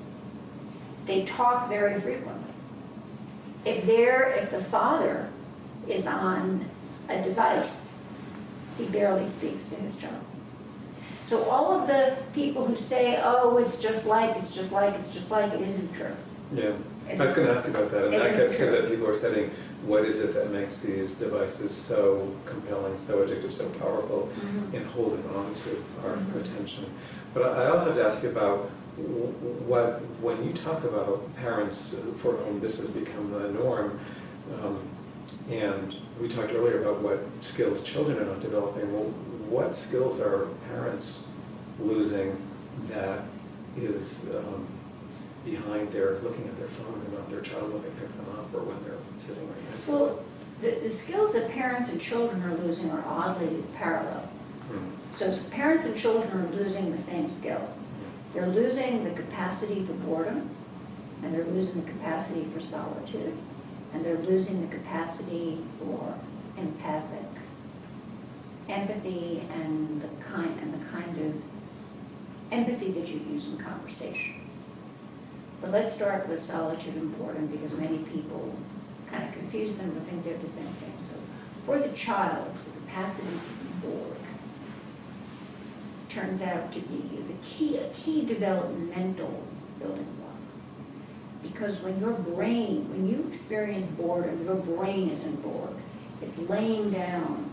[1.07, 2.53] they talk very frequently.
[3.65, 5.29] If they're, if the father
[5.87, 6.65] is on
[7.09, 7.93] a device,
[8.79, 10.25] he barely speaks to his child.
[11.27, 15.13] So all of the people who say, oh, it's just like, it's just like, it's
[15.15, 16.17] just like, it isn't true.
[16.55, 16.73] Yeah,
[17.11, 19.51] I was gonna ask about that, and that gets to that people are studying,
[19.85, 24.31] what is it that makes these devices so compelling, so addictive, so powerful
[24.73, 26.41] in holding on to our Mhm.
[26.41, 26.85] attention?
[27.35, 28.71] But I I also have to ask you about
[29.67, 33.99] what, when you talk about parents for whom this has become the norm,
[34.63, 34.79] um,
[35.51, 39.11] and we talked earlier about what skills children are not developing, well,
[39.49, 41.29] what skills are parents
[41.81, 42.37] losing
[42.89, 43.21] that
[43.81, 44.67] is um,
[45.45, 48.53] behind their, looking at their phone and not their child when they pick them up
[48.55, 50.01] or when they're sitting right next to them?
[50.01, 50.25] Well,
[50.61, 54.29] the, the skills that parents and children are losing are oddly parallel.
[54.69, 54.91] Hmm.
[55.17, 57.69] So parents and children are losing the same skill.
[58.33, 60.49] They're losing the capacity for boredom,
[61.23, 63.37] and they're losing the capacity for solitude,
[63.93, 66.15] and they're losing the capacity for
[66.57, 67.27] empathic
[68.69, 71.35] empathy and the kind, and the kind of
[72.53, 74.42] empathy that you use in conversation.
[75.63, 78.55] But let's start with solitude and boredom, because many people
[79.09, 80.93] kind of confuse them or think they're the same thing.
[81.09, 81.17] So
[81.65, 84.17] for the child, the capacity to be bored
[86.09, 89.43] turns out to be the key, a key developmental
[89.79, 90.35] building block.
[91.43, 95.75] Because when your brain, when you experience boredom, your brain isn't bored.
[96.21, 97.51] It's laying down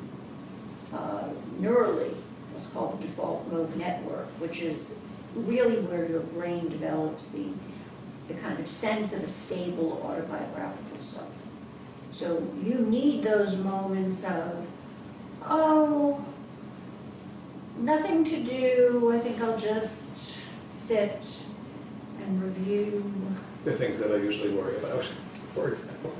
[0.93, 2.13] uh, neurally
[2.53, 4.93] what's called the default mode network, which is
[5.35, 7.45] really where your brain develops the,
[8.29, 11.27] the kind of sense of a stable autobiographical self.
[12.13, 14.65] So you need those moments of,
[15.43, 16.23] oh,
[17.77, 20.35] nothing to do, I think I'll just
[20.71, 21.25] sit
[22.21, 23.11] and review,
[23.65, 25.03] The things that I usually worry about,
[25.55, 26.13] for example.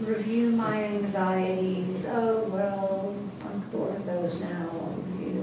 [0.00, 5.42] review my anxieties, oh, well, I'm bored of those now, I'll review.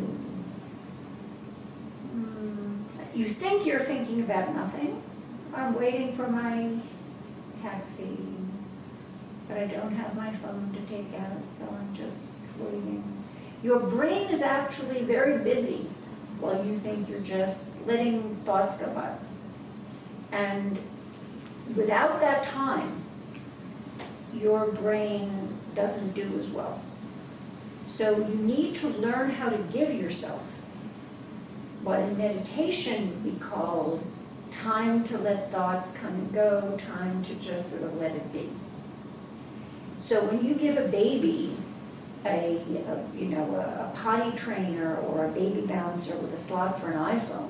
[2.11, 2.81] Hmm,
[3.15, 5.01] You think you're thinking about nothing,
[5.53, 6.69] I'm waiting for my
[7.61, 8.17] taxi,
[9.47, 13.03] but I don't have my phone to take out, so I'm just waiting.
[13.63, 15.89] Your brain is actually very busy
[16.39, 19.13] while you think you're just letting thoughts go by.
[20.31, 20.79] And
[21.75, 23.03] without that time,
[24.33, 26.81] your brain doesn't do as well.
[27.89, 30.41] So you need to learn how to give yourself
[31.83, 34.01] what in meditation we call
[34.51, 38.49] time to let thoughts come and go, time to just sort of let it be.
[40.01, 41.55] So when you give a baby
[42.25, 46.79] a, a you know, a, a potty trainer or a baby bouncer with a slot
[46.79, 47.49] for an iPhone,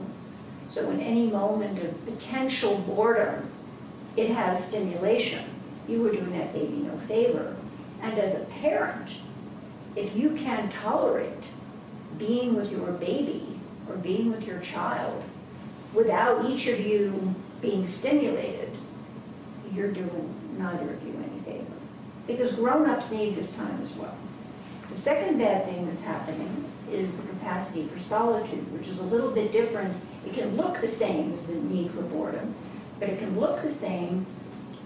[0.69, 3.49] so in any moment of potential boredom,
[4.15, 5.43] it has stimulation.
[5.87, 7.55] You were doing that baby no favor.
[8.01, 9.17] And as a parent,
[9.95, 11.43] if you can tolerate
[12.17, 13.59] being with your baby
[13.89, 15.23] or being with your child
[15.93, 18.71] without each of you being stimulated,
[19.73, 21.65] you're doing neither of you any favor.
[22.27, 24.15] Because grown-ups need this time as well.
[24.91, 29.31] The second bad thing that's happening is the capacity for solitude, which is a little
[29.31, 29.95] bit different.
[30.25, 32.53] It can look the same as the need for boredom,
[32.99, 34.25] but it can look the same,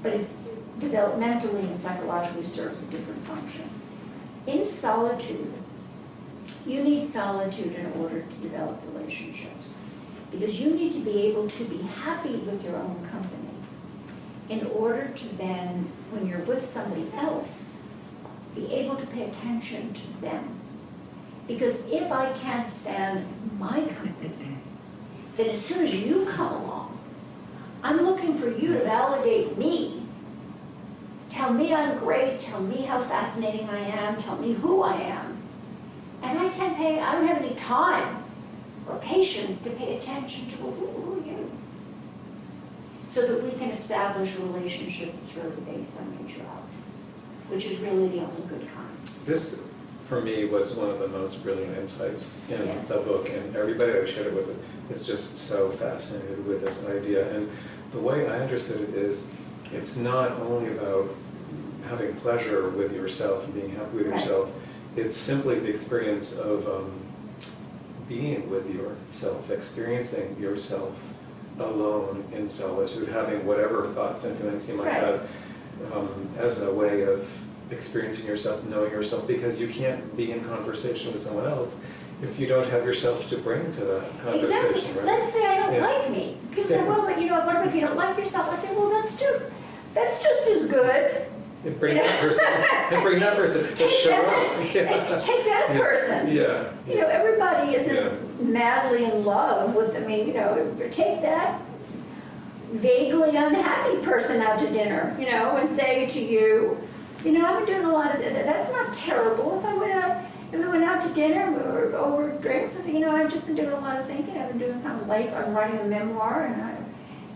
[0.03, 0.33] but it's
[0.79, 3.69] developmentally and psychologically serves a different function.
[4.45, 5.51] In solitude,
[6.65, 9.73] you need solitude in order to develop relationships
[10.31, 13.45] because you need to be able to be happy with your own company
[14.49, 17.75] in order to then, when you're with somebody else,
[18.53, 20.59] be able to pay attention to them.
[21.47, 23.27] Because if I can't stand
[23.59, 24.57] my company,
[25.35, 26.99] then as soon as you come along,
[27.83, 30.03] I'm looking for you to validate me.
[31.29, 35.37] Tell me I'm great, tell me how fascinating I am, tell me who I am.
[36.23, 38.24] And I can't pay, I don't have any time
[38.87, 41.51] or patience to pay attention to, well, who are you?
[43.11, 46.67] So that we can establish a relationship that's really based on mutuality,
[47.49, 49.09] which is really the only good kind.
[49.25, 49.61] This,
[50.01, 52.87] for me, was one of the most brilliant insights in Yes.
[52.87, 54.55] the book, and everybody I shared it with
[54.91, 57.29] is just so fascinated with this idea.
[57.33, 57.49] And
[57.93, 59.25] the way I understood it is,
[59.71, 61.09] it's not only about
[61.87, 64.19] having pleasure with yourself and being happy with Right.
[64.19, 64.51] yourself,
[64.95, 66.91] it's simply the experience of um,
[68.07, 71.01] being with yourself, experiencing yourself
[71.59, 74.95] alone in solitude, having whatever thoughts and feelings you might Right.
[75.03, 75.27] have
[75.93, 77.27] um, as a way of
[77.71, 81.79] experiencing yourself, knowing yourself, because you can't be in conversation with someone else
[82.21, 84.03] if you don't have yourself to bring to that
[84.35, 84.51] Exactly.
[84.51, 85.05] conversation, right?
[85.05, 85.85] Let's say I don't Yeah.
[85.85, 86.37] like me.
[86.51, 86.87] People say, Yeah.
[86.87, 88.47] well, but you know, what if you don't like yourself?
[88.49, 89.41] I say, well, that's too,
[89.93, 91.25] that's just as good.
[91.65, 94.73] And bring that person, and bring that person to Take show that, up.
[94.75, 95.19] Yeah.
[95.19, 95.79] take that Yeah.
[95.79, 96.27] person.
[96.31, 96.63] Yeah.
[96.87, 97.77] You know, everybody Yeah.
[97.79, 101.59] isn't madly in love with, I mean, you know, take that
[102.71, 106.77] vaguely unhappy person out to dinner, you know, and say to you,
[107.23, 108.45] you know, I've been doing a lot of, that.
[108.45, 109.57] that's not terrible.
[109.59, 110.17] If I went out,
[110.51, 113.47] if we went out to dinner or over drinks, I said, you know, I've just
[113.47, 114.37] been doing a lot of thinking.
[114.37, 116.75] I've been doing some life, I'm writing a memoir and I,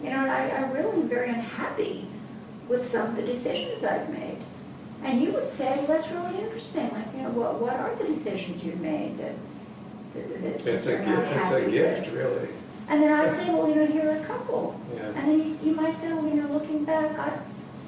[0.04, 2.08] you know, and I, I really very unhappy
[2.70, 4.38] with some of the decisions I've made.
[5.04, 8.06] And you would say, well, that's really interesting, like, you know, what, what are the
[8.06, 9.34] decisions you've made that,
[10.14, 12.14] that, that It's a gift, it's a gift, with?
[12.16, 12.50] really.
[12.90, 14.80] And then I'd say, well, you know, here are a couple.
[14.96, 15.02] Yeah.
[15.08, 17.32] And then you- you might say, well, you know, looking back, I,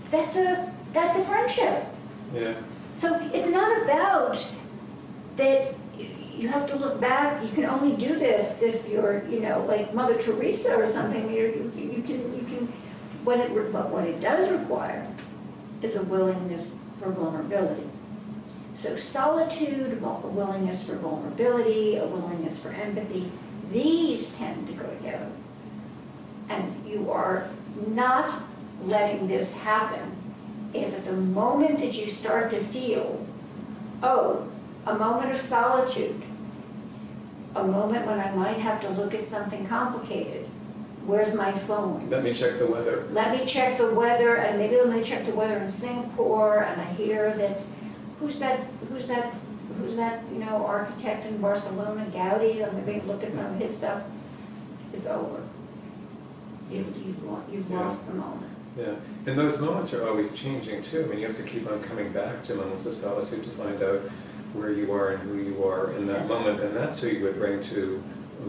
[0.09, 1.85] that's a, that's a friendship.
[2.33, 2.53] Yeah.
[2.99, 4.51] So it's not about
[5.37, 5.73] that
[6.35, 9.93] you have to look back, you can only do this if you're, you know, like
[9.93, 12.30] Mother Teresa or something, you you you can,
[13.23, 15.07] what it, re- but what it does require
[15.81, 17.87] is a willingness for vulnerability.
[18.77, 23.31] So solitude, a willingness for vulnerability, a willingness for empathy,
[23.71, 25.29] these tend to go together.
[26.49, 27.49] And you are
[27.87, 28.41] not
[28.83, 30.17] letting this happen
[30.73, 33.25] if at the moment that you start to feel,
[34.01, 34.47] oh,
[34.85, 36.21] a moment of solitude,
[37.55, 40.47] a moment when I might have to look at something complicated,
[41.05, 42.09] where's my phone?
[42.09, 43.07] Let me check the weather.
[43.11, 46.79] Let me check the weather, and maybe let me check the weather in Singapore, and
[46.81, 47.63] I hear that,
[48.19, 48.59] who's that,
[48.89, 49.33] who's that,
[49.79, 53.75] who's that, you know, architect in Barcelona, Gaudi, I'm gonna look at some of his
[53.75, 54.03] stuff,
[54.93, 55.41] it's over.
[56.69, 57.79] You've, you've, lo- you've Yeah.
[57.81, 58.51] lost the moment.
[58.77, 58.93] Yeah,
[59.25, 61.03] and those moments are always changing too.
[61.03, 63.83] I mean, you have to keep on coming back to moments of solitude to find
[63.83, 63.99] out
[64.53, 66.29] where you are and who you are in that Yes.
[66.29, 68.01] moment, and that's who you would bring to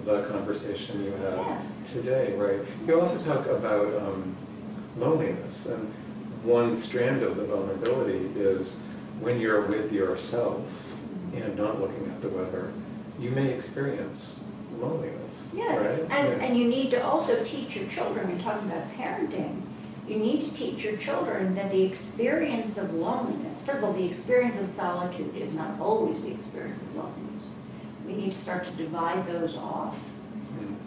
[0.05, 1.63] the conversation you have Yes.
[1.93, 2.61] today, right?
[2.87, 4.35] You also talk about um,
[4.97, 5.93] loneliness, and
[6.43, 8.81] one strand of the vulnerability is
[9.21, 10.61] when you're with yourself
[11.35, 12.73] and not looking at the weather,
[13.21, 14.43] you may experience
[14.79, 16.01] loneliness, Yes, right?
[16.19, 16.47] and, Yeah.
[16.47, 19.61] and you need to also teach your children, you're talking about parenting,
[20.09, 24.05] you need to teach your children that the experience of loneliness, first of all, the
[24.05, 27.51] experience of solitude is not always the experience of loneliness.
[28.07, 29.97] We need to start to divide those off,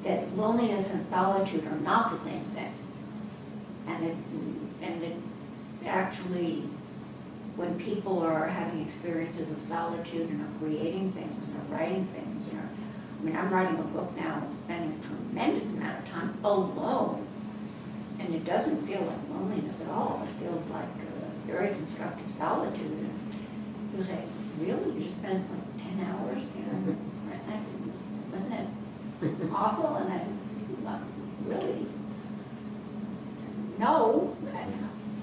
[0.04, 2.74] that loneliness and solitude are not the same thing.
[3.88, 4.16] And it,
[4.82, 5.16] and it
[5.86, 6.64] actually,
[7.56, 12.48] when people are having experiences of solitude and are creating things and are writing things,
[12.48, 12.68] you know,
[13.20, 17.26] I mean, I'm writing a book now, and spending a tremendous amount of time alone.
[18.20, 20.88] And it doesn't feel like loneliness at all, it feels like
[21.48, 22.92] very constructive solitude.
[22.92, 23.16] And
[23.98, 24.28] was like,
[24.60, 25.65] really, you just spent like
[25.96, 26.96] ten hours, you know?
[27.32, 29.96] And I said, wasn't it awful?
[29.96, 30.22] And I,
[30.84, 31.02] "Well,
[31.46, 31.86] really?
[33.78, 34.36] No.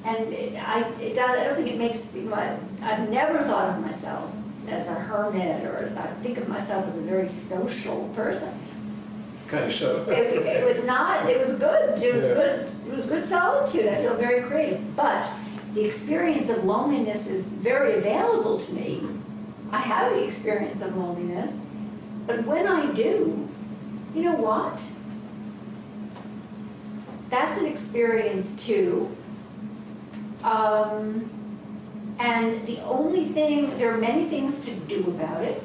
[0.05, 3.85] And it- I, it, I don't think it makes, me my- I've never thought of
[3.85, 4.31] myself
[4.69, 8.53] as a hermit or as I think of myself as a very social person.
[9.49, 10.03] Kind of show.
[10.09, 12.35] It, it was not, it was good, it was Yeah.
[12.35, 14.97] good, it was good solitude, I feel very creative.
[14.97, 15.29] But
[15.75, 19.03] the experience of loneliness is very available to me.
[19.73, 21.59] I have the experience of loneliness,
[22.27, 23.49] but when I do,
[24.15, 24.83] you know what?
[27.31, 29.17] That's an experience too.
[30.43, 31.31] Um,
[32.19, 35.63] and the only thing, there are many things to do about it.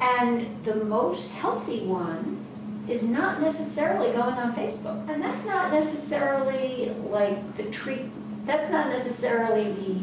[0.00, 2.44] And the most healthy one
[2.88, 5.08] is not necessarily going on Facebook.
[5.08, 8.06] And that's not necessarily like the treat,
[8.46, 10.02] that's not necessarily the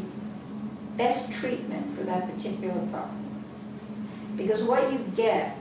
[0.98, 3.44] best treatment for that particular problem.
[4.36, 5.56] Because what you get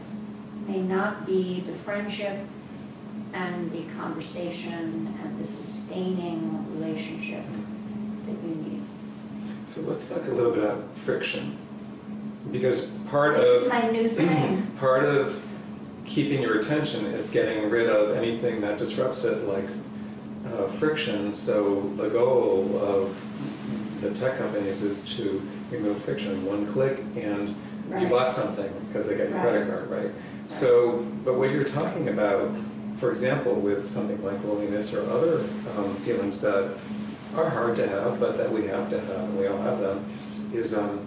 [0.67, 2.39] may not be the friendship
[3.33, 7.43] and the conversation and the sustaining relationship
[8.25, 8.83] that you need.
[9.67, 11.57] So let's talk a little bit about friction.
[12.51, 14.71] Because part This is of, my new thing.
[14.79, 15.45] part of
[16.05, 19.65] keeping your attention is getting rid of anything that disrupts it, like
[20.53, 21.33] uh, friction.
[21.33, 23.15] So the goal of
[24.01, 25.41] the tech companies is to
[25.71, 27.55] remove friction, one click, and
[27.99, 29.43] you bought something because they got your Right.
[29.65, 30.11] credit card, right?
[30.45, 32.51] So, but what you're talking about,
[32.97, 35.39] for example, with something like loneliness or other
[35.77, 36.71] um, feelings that
[37.35, 40.05] are hard to have, but that we have to have, and we all have them,
[40.53, 40.99] is um,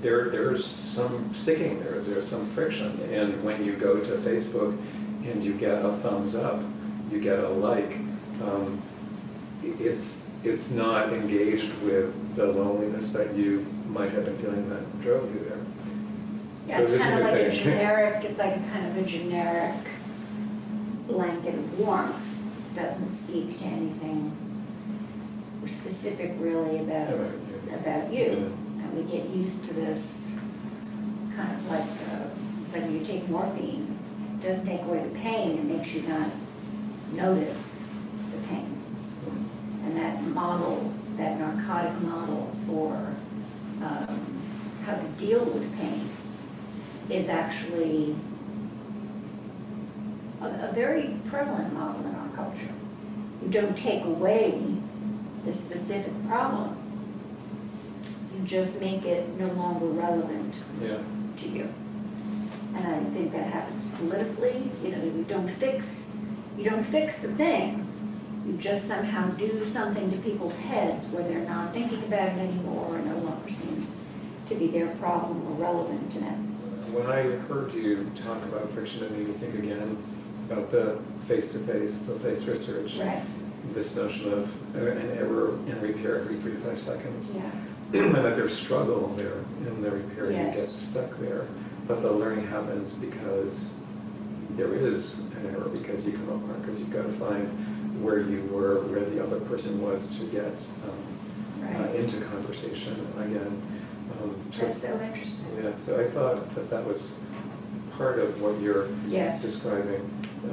[0.00, 3.00] there, there's some sticking, there's, there's some friction.
[3.12, 4.76] And when you go to Facebook
[5.24, 6.60] and you get a thumbs up,
[7.10, 7.96] you get a like,
[8.42, 8.80] um,
[9.80, 15.32] it's, it's not engaged with the loneliness that you might have been feeling that drove
[15.32, 15.58] you there.
[16.66, 19.74] Yeah, So it's kind of like a generic, it's like a kind of a generic
[21.06, 22.16] blanket of warmth.
[22.74, 24.32] Doesn't speak to anything
[25.66, 27.74] specific really about, About you.
[27.74, 28.56] about you.
[28.78, 30.30] And we get used to this
[31.36, 32.26] kind of like, uh,
[32.72, 33.98] when you take morphine,
[34.40, 36.30] it doesn't take away the pain, it makes you not
[37.12, 37.83] notice.
[39.94, 42.94] And that model, that narcotic model for
[43.80, 44.42] um,
[44.84, 46.10] how to deal with pain
[47.08, 48.16] is actually
[50.40, 52.72] a, a very prevalent model in our culture.
[53.42, 54.60] You don't take away
[55.44, 56.76] the specific problem.
[58.36, 60.98] You just make it no longer relevant Yeah,
[61.36, 61.72] to you.
[62.74, 66.10] And I think that happens politically, you know, you don't fix,
[66.58, 67.83] you don't fix the thing.
[68.46, 72.96] You just somehow do something to people's heads where they're not thinking about it anymore
[72.96, 73.90] and no longer seems
[74.48, 76.50] to be their problem or relevant to them.
[76.92, 79.96] when I heard you talk about friction, it made me think again
[80.50, 82.96] about the face-to-face, the face research.
[82.96, 83.22] Right.
[83.72, 87.32] This notion of an error and repair every three to five seconds.
[87.34, 87.50] Yeah.
[87.94, 90.54] and that there's struggle there in the repair, yes.
[90.54, 91.46] you get stuck there.
[91.88, 93.70] But the learning happens because
[94.50, 98.42] there is an error, because you come apart, because you've got to find where you
[98.52, 103.62] were, where the other person was to get um, uh, into conversation again.
[104.22, 105.46] Um, so- That's so interesting.
[105.62, 107.16] Yeah, so I thought that that was
[107.96, 109.40] part of what you're Yes.
[109.42, 110.08] describing.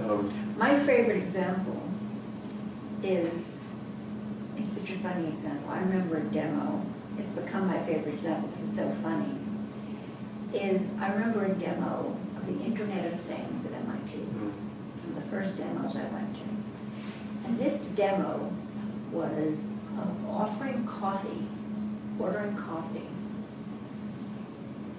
[0.08, 1.82] Um, My favorite example
[3.04, 3.68] is,
[4.58, 5.72] it's such a funny example.
[5.72, 6.82] I remember a demo,
[7.18, 9.36] it's become my favorite example because it's so funny.
[10.54, 15.24] Is, I remember a demo of the Internet of Things at MIT, mm, one of
[15.24, 16.42] the first demos I went to.
[17.52, 18.49] And this demo
[19.12, 19.68] was
[19.99, 21.45] of offering coffee,
[22.18, 23.08] ordering coffee.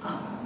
[0.03, 0.37] Uh,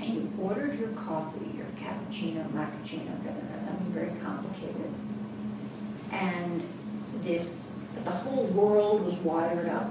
[0.00, 4.90] And you ordered your coffee, your cappuccino, macchiato, something very complicated.
[6.12, 6.62] And
[7.22, 7.62] this,
[8.04, 9.90] the whole world was wired up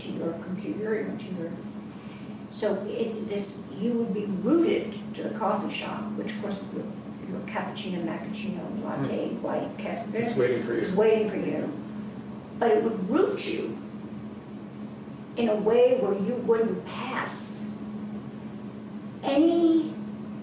[0.00, 1.50] to your computer and to your,
[2.50, 6.58] so it, this, you would be rooted to the coffee shop, which of course
[7.28, 9.42] your- your cappuccino, macchiato, latte, hmm.
[9.42, 10.96] white, ca- It's waiting for is you.
[10.96, 11.68] waiting for you.
[12.58, 13.76] But it would root you
[15.36, 17.66] in a way where you wouldn't pass
[19.22, 19.92] any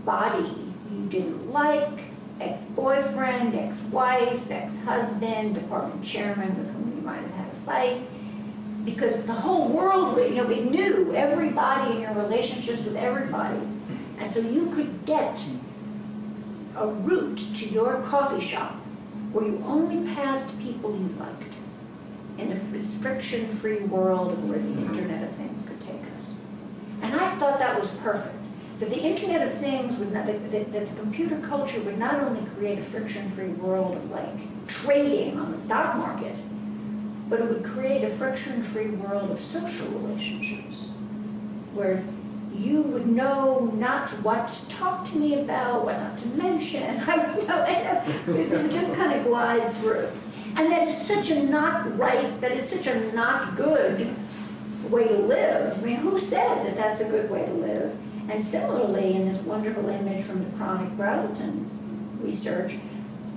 [0.06, 0.50] body
[0.92, 2.00] you didn't like,
[2.42, 8.02] ex-boyfriend, ex-wife, ex-husband, department chairman with whom you might have had a fight.
[8.86, 13.60] Because the whole world, you know, we knew everybody in your relationships with everybody.
[14.18, 15.44] And so you could get
[16.80, 18.74] a route to your coffee shop
[19.32, 21.54] where you only passed people you liked
[22.38, 22.60] in a
[23.02, 24.90] friction-free world of where the Mhm.
[24.90, 26.34] Internet of Things could take us.
[27.02, 28.36] And I thought that was perfect.
[28.80, 32.22] That the Internet of Things would not, that, that that the computer culture would not
[32.22, 36.36] only create a friction-free world of like trading on the stock market,
[37.30, 40.78] but it would create a friction-free world of social relationships
[41.74, 42.02] where
[42.56, 47.00] you would know not what to talk to me about, what not to mention.
[47.08, 50.10] I, you know, and uh, it would just kind of glide through.
[50.56, 54.14] And that is such a not right, that is such a not good
[54.90, 55.78] way to live.
[55.78, 57.98] I mean, who said that that's a good way to live?
[58.30, 61.66] And similarly, in this wonderful image from the Tronick Brazelton
[62.22, 62.76] research,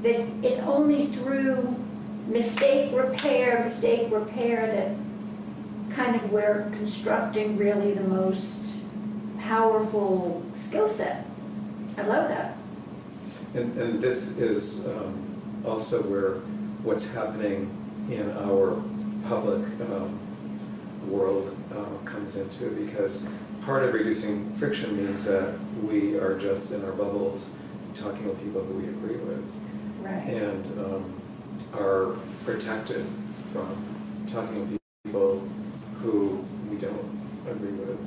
[0.03, 1.77] that it's only through
[2.27, 8.82] mistake repair, mistake repair that kind of we're constructing really the most
[9.43, 11.27] powerful skill set.
[11.99, 12.57] I love that.
[13.55, 16.35] And, and this is um, also where
[16.85, 17.71] what's happening
[18.11, 18.83] in our
[19.29, 20.19] public um,
[21.09, 23.27] world uh, comes into, because
[23.63, 27.51] part of reducing friction means that we are just in our bubbles,
[27.95, 29.45] talking with people who we agree with,
[30.01, 30.27] Right.
[30.27, 31.21] and um,
[31.75, 33.07] are protected
[33.53, 35.41] from talking with people
[36.01, 37.99] who we don't agree with.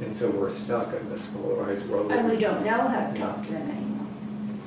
[0.00, 2.10] And so we're stuck in this polarized world.
[2.10, 4.06] And we don't know how to talk to them anymore.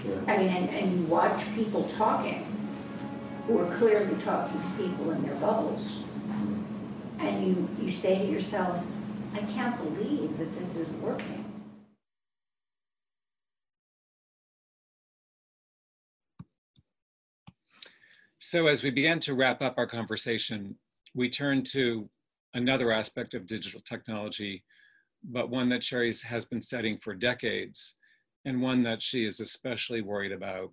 [0.05, 0.33] Yeah.
[0.33, 2.45] I mean, and, and you watch people talking
[3.47, 5.81] who are clearly talking to people in their bubbles.
[5.81, 7.19] Mm-hmm.
[7.19, 8.81] And you, you say to yourself,
[9.33, 11.45] I can't believe that this is working.
[18.39, 20.77] So as we began to wrap up our conversation,
[21.13, 22.07] we turned to
[22.53, 24.63] another aspect of digital technology,
[25.31, 27.95] but one that Sherry has been studying for decades
[28.45, 30.71] and one that she is especially worried about.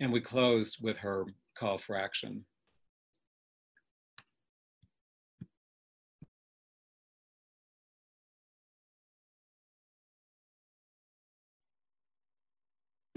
[0.00, 2.44] And we closed with her call for action.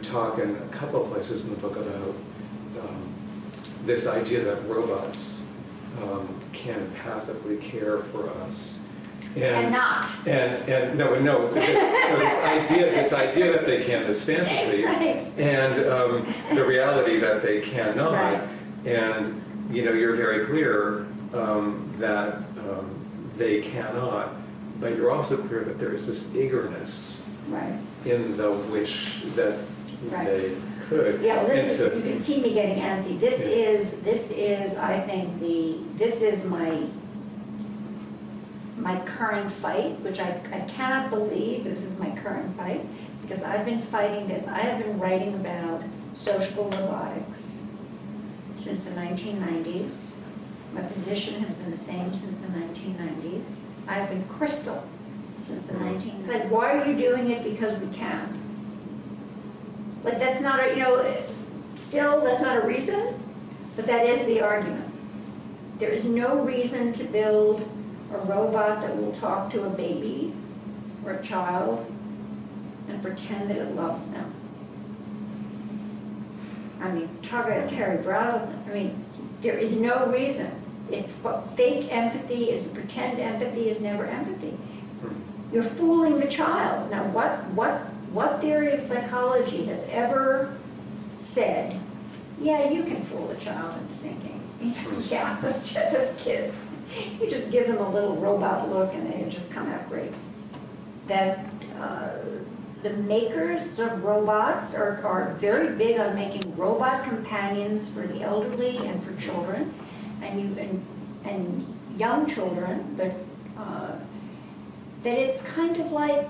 [0.03, 2.15] talk in a couple of places in the book about
[2.79, 3.13] um,
[3.85, 5.41] this idea that robots
[6.01, 8.79] um, can empathically care for us.
[9.35, 10.07] Cannot.
[10.27, 11.69] And, and, no, no, this,
[12.09, 15.25] no, this idea, this idea that they can, this fantasy, Right.
[15.37, 18.13] and um, the reality that they cannot.
[18.13, 18.41] Right.
[18.85, 22.99] And, you know, you're very clear um, that um,
[23.37, 24.33] they cannot,
[24.79, 27.15] but you're also clear that there is this eagerness
[27.49, 27.73] Right.
[28.05, 29.57] in the wish that
[30.11, 30.55] they
[30.89, 31.21] could.
[31.21, 33.19] Yeah, well, And this so- is, you can see me getting antsy.
[33.19, 33.47] This Yeah.
[33.47, 36.83] is, this is, I think, the, this is my,
[38.77, 42.85] my current fight, which I, I cannot believe this is my current fight,
[43.21, 47.59] because I've been fighting this, I have been writing about social robotics
[48.55, 50.11] since the 1990s.
[50.73, 53.43] My position has been the same since the 1990s.
[53.87, 54.83] I've been crystal
[55.39, 55.85] since the mm-hmm.
[55.85, 57.43] 19, it's like, why are you doing it?
[57.43, 58.39] Because we can.
[60.03, 61.15] Like, that's not a, you know,
[61.75, 63.19] still, that's not a reason,
[63.75, 64.89] but that is the argument.
[65.79, 67.67] There is no reason to build
[68.13, 70.33] a robot that will talk to a baby
[71.05, 71.85] or a child
[72.87, 74.33] and pretend that it loves them.
[76.81, 79.05] I mean, talk about Terry Brown, I mean,
[79.41, 80.51] there is no reason.
[80.91, 84.57] It's, what fake empathy is, pretend empathy is never empathy.
[85.51, 86.91] You're fooling the child.
[86.91, 87.79] Now, what, what,
[88.11, 90.57] what theory of psychology has ever
[91.21, 91.79] said,
[92.41, 94.41] yeah, you can fool a child into thinking,
[95.09, 96.65] yeah, those, those kids,
[97.19, 100.11] you just give them a little robot look and they just come out great.
[101.07, 101.45] That
[101.79, 102.11] uh,
[102.81, 108.77] the makers of robots are, are very big on making robot companions for the elderly
[108.87, 109.73] and for children,
[110.21, 110.85] and you, and,
[111.25, 113.13] and young children, but,
[113.61, 113.95] uh,
[115.03, 116.27] that it's kind of like,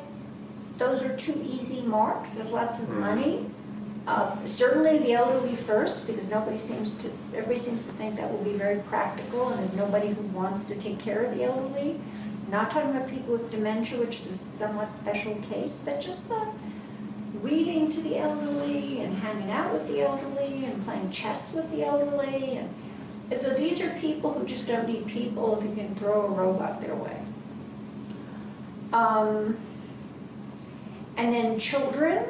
[0.80, 3.00] those are two easy marks, there's lots of Mhm.
[3.00, 3.46] money.
[4.06, 8.44] Uh, Certainly the elderly first, because nobody seems to, everybody seems to think that will
[8.44, 12.00] be very practical, and there's nobody who wants to take care of the elderly.
[12.50, 16.48] Not talking about people with dementia, which is a somewhat special case, but just the
[17.42, 21.84] reading to the elderly and hanging out with the elderly and playing chess with the
[21.84, 22.58] elderly.
[22.58, 22.74] And
[23.32, 26.30] and so these are people who just don't need people if you can throw a
[26.30, 27.18] robot their way.
[28.92, 29.58] Um,
[31.18, 32.26] and then children,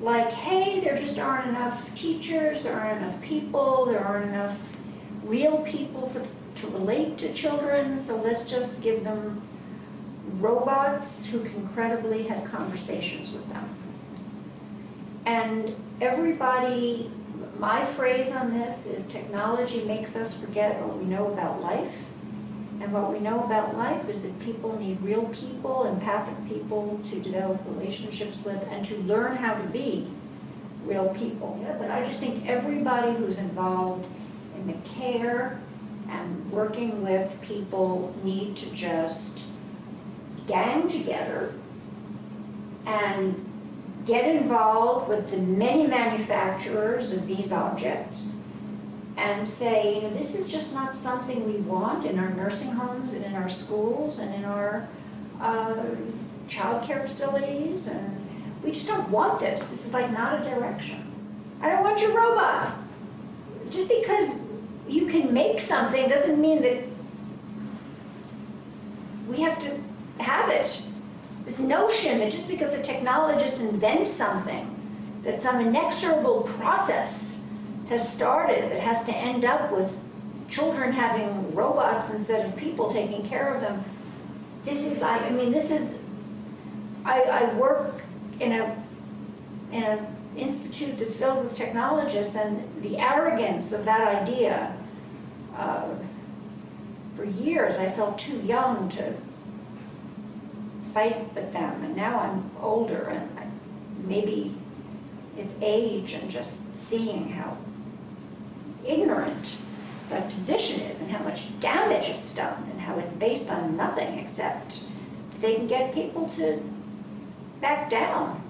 [0.00, 4.56] like, hey, there just aren't enough teachers, there aren't enough people, there aren't enough
[5.24, 6.26] real people for,
[6.60, 9.40] to relate to children, so let's just give them
[10.38, 13.68] robots who can credibly have conversations with them.
[15.24, 17.10] And everybody,
[17.58, 21.92] my phrase on this is technology makes us forget what we know about life.
[22.80, 27.20] And what we know about life is that people need real people, empathic people to
[27.20, 30.08] develop relationships with and to learn how to be
[30.84, 31.58] real people.
[31.62, 34.06] Yeah, but I just think everybody who's involved
[34.56, 35.60] in the care
[36.08, 39.42] and working with people need to just
[40.46, 41.52] gang together
[42.86, 43.42] and
[44.04, 48.28] get involved with the many manufacturers of these objects
[49.16, 53.14] and say, you know, this is just not something we want in our nursing homes
[53.14, 54.86] and in our schools and in our
[55.40, 55.74] uh,
[56.48, 59.66] childcare facilities, and we just don't want this.
[59.66, 61.02] This is like not a direction.
[61.60, 62.76] I don't want your robot.
[63.70, 64.38] Just because
[64.86, 66.84] you can make something doesn't mean that
[69.28, 69.78] we have to
[70.22, 70.82] have it.
[71.46, 74.72] This notion that just because a technologist invents something,
[75.22, 77.35] that some inexorable process
[77.88, 79.90] has started that has to end up with
[80.48, 83.84] children having robots instead of people taking care of them.
[84.64, 85.96] This is, I, I mean, this is,
[87.04, 88.02] I, I work
[88.40, 88.76] in a,
[89.72, 90.06] in an
[90.36, 94.76] institute that's filled with technologists and the arrogance of that idea,
[95.56, 95.88] uh,
[97.16, 99.14] for years I felt too young to
[100.92, 103.46] fight with them and now I'm older and I,
[104.04, 104.54] maybe
[105.36, 107.56] it's age and just seeing how
[108.88, 109.56] ignorant
[110.10, 114.18] that position is and how much damage it's done and how it's based on nothing
[114.18, 114.80] except
[115.40, 116.62] they can get people to
[117.60, 118.42] back down.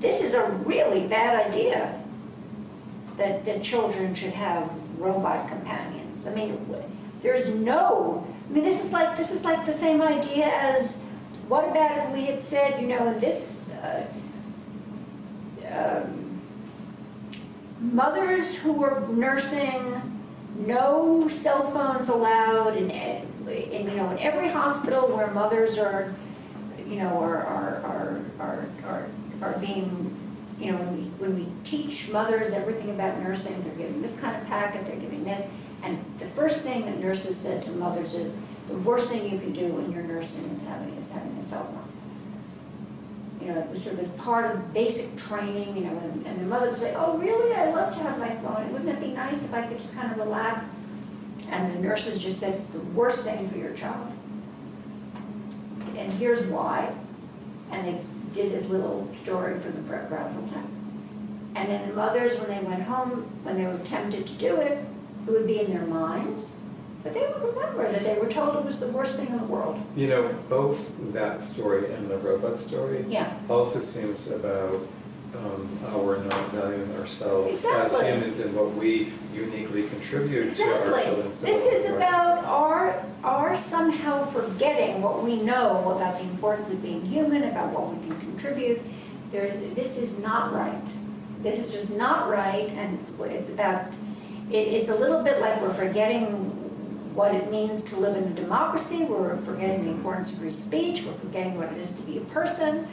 [0.00, 2.02] This is a really bad idea
[3.16, 6.26] that, that children should have robot companions.
[6.26, 6.66] I mean,
[7.22, 11.02] there's no, I mean, this is like, this is like the same idea as,
[11.48, 14.02] what about if we had said, you know, this, uh,
[15.70, 16.25] um,
[17.80, 20.00] mothers who were nursing,
[20.66, 26.14] no cell phones allowed in, in, you know, in every hospital where mothers are,
[26.86, 29.08] you know, are, are, are, are, are,
[29.42, 30.16] are being,
[30.58, 34.40] you know, when we, when we teach mothers everything about nursing, they're giving this kind
[34.40, 35.46] of packet, they're giving this,
[35.82, 38.34] and the first thing that nurses said to mothers is,
[38.66, 41.64] the worst thing you can do when you're nursing is having, is having a cell
[41.66, 41.85] phone
[43.46, 46.40] you know, it was sort of as part of basic training, you know, and, and
[46.40, 49.08] the mother would say, oh, really, I love to have my phone, wouldn't it be
[49.08, 50.64] nice if I could just kind of relax?
[51.48, 54.10] And the nurses just said, it's the worst thing for your child.
[55.96, 56.92] And here's why.
[57.70, 58.00] And they
[58.34, 60.66] did this little story for the Brazelton.
[61.54, 64.84] And then the mothers, when they went home, when they were tempted to do it,
[65.26, 66.56] it would be in their minds,
[67.06, 69.44] but they would remember that they were told it was the worst thing in the
[69.44, 69.80] world.
[69.94, 74.84] You know, both that story and the robot story Yeah, also seems about
[75.36, 81.04] um, our not valuing ourselves as humans and what we uniquely contribute to our exactly.
[81.04, 86.82] children's This is about our, our somehow forgetting what we know about the importance of
[86.82, 88.80] being human, about what we can contribute.
[89.30, 90.82] There, this is not right.
[91.42, 93.92] This is just not right, and it's- it's about,
[94.50, 96.55] it, it's a little bit like we're forgetting
[97.16, 101.02] what it means to live in a democracy, we're forgetting the importance of free speech,
[101.02, 102.86] we're forgetting what it is to be a person,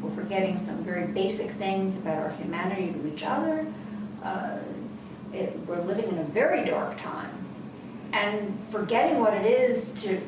[0.00, 3.66] we're forgetting some very basic things about our humanity to each other.
[4.22, 4.58] Uh,
[5.32, 7.30] it, we're living in a very dark time.
[8.12, 10.20] And forgetting what it is to,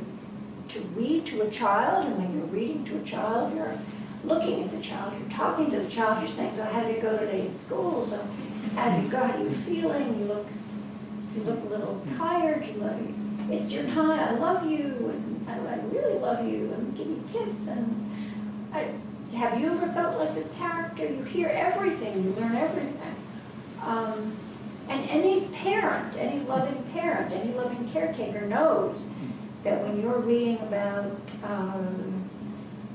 [0.70, 3.78] to read to a child, and when you're reading to a child, you're
[4.24, 7.00] looking at the child, you're talking to the child, you're saying, so how did it
[7.00, 8.04] go today at school?
[8.06, 8.26] So
[8.74, 10.18] how did you go, how are you feeling?
[10.18, 10.46] You look,
[11.36, 12.96] you look a little tired, you look,
[13.50, 17.20] it's your time, I love you, and I, I really love you, and give me
[17.28, 18.36] a kiss, and
[18.72, 18.90] I,
[19.36, 21.04] have you ever felt like this character?
[21.06, 23.16] You hear everything, you learn everything.
[23.82, 24.36] Um,
[24.88, 29.08] and any parent, any loving parent, any loving caretaker knows
[29.64, 31.10] that when you're reading about
[31.42, 32.30] um,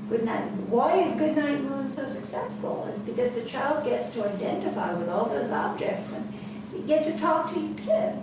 [0.08, 2.88] Goodnight, why is Goodnight Moon so successful?
[2.90, 6.32] It's because the child gets to identify with all those objects and
[6.74, 8.14] you get to talk to your kid.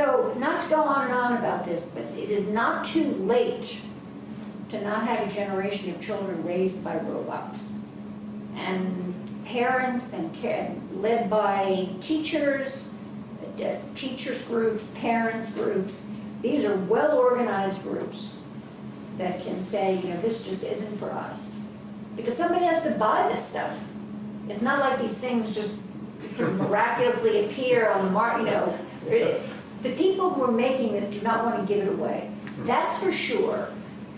[0.00, 3.82] So, not to go on and on about this, but it is not too late
[4.70, 7.68] to not have a generation of children raised by robots.
[8.56, 10.32] And parents and
[11.02, 12.92] led by teachers,
[13.62, 16.06] uh, teachers groups, parents groups.
[16.40, 18.36] These are well-organized groups
[19.18, 21.52] that can say, you know, this just isn't for us.
[22.16, 23.78] Because somebody has to buy this stuff.
[24.48, 25.72] It's not like these things just
[26.38, 29.40] miraculously appear on the market, you know.
[29.82, 32.30] The people who are making this do not want to give it away.
[32.60, 33.68] That's for sure.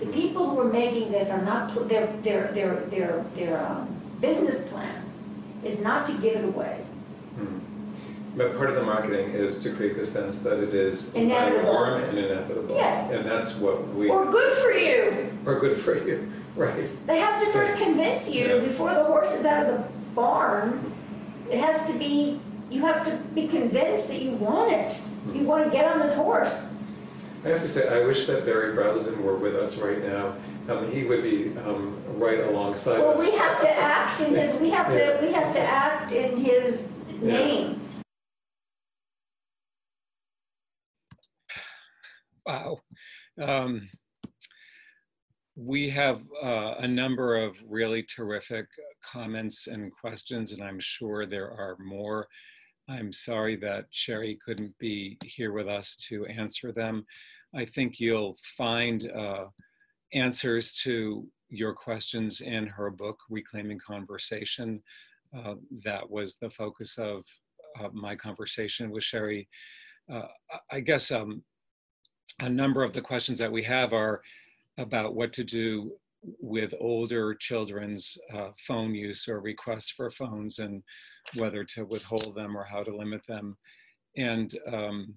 [0.00, 3.88] The people who are making this are not, their, their, their, their, their um,
[4.20, 5.04] business plan
[5.64, 6.78] is not to give it away.
[7.36, 7.58] Hmm.
[8.36, 11.72] But part of the marketing is to create the sense that it is Inevitable.
[11.72, 12.74] norm and inevitable.
[12.74, 13.12] Yes.
[13.12, 15.30] And that's what we, Or good for you.
[15.46, 16.88] or good for you, right?
[17.06, 18.58] They have to first convince you Yeah.
[18.66, 19.84] before the horse is out of the
[20.16, 20.92] barn.
[21.50, 22.40] It has to be,
[22.70, 25.00] you have to be convinced that you want it.
[25.30, 26.68] You want to get on this horse.
[27.44, 30.36] I have to say, I wish that Berry Brazelton were with us right now.
[30.68, 33.28] Um, he would be um, right alongside Well, us.
[33.30, 36.94] we have to act in his, we have to, we have to act in his
[37.20, 37.32] Yeah.
[37.38, 37.80] name.
[42.46, 42.78] Wow.
[43.40, 43.88] Um,
[45.54, 48.66] we have uh, a number of really terrific
[49.04, 52.26] comments and questions, and I'm sure there are more.
[52.92, 57.06] I'm sorry that Sherry couldn't be here with us to answer them.
[57.54, 59.46] I think you'll find uh,
[60.12, 64.82] answers to your questions in her book, Reclaiming Conversation.
[65.34, 67.24] Uh, that was the focus of
[67.80, 69.48] uh, my conversation with Sherry.
[70.12, 70.26] Uh,
[70.70, 71.42] I guess um,
[72.40, 74.20] a number of the questions that we have are
[74.76, 75.92] about what to do
[76.22, 80.82] with older children's uh, phone use or requests for phones and
[81.34, 83.56] whether to withhold them or how to limit them.
[84.16, 85.14] And um,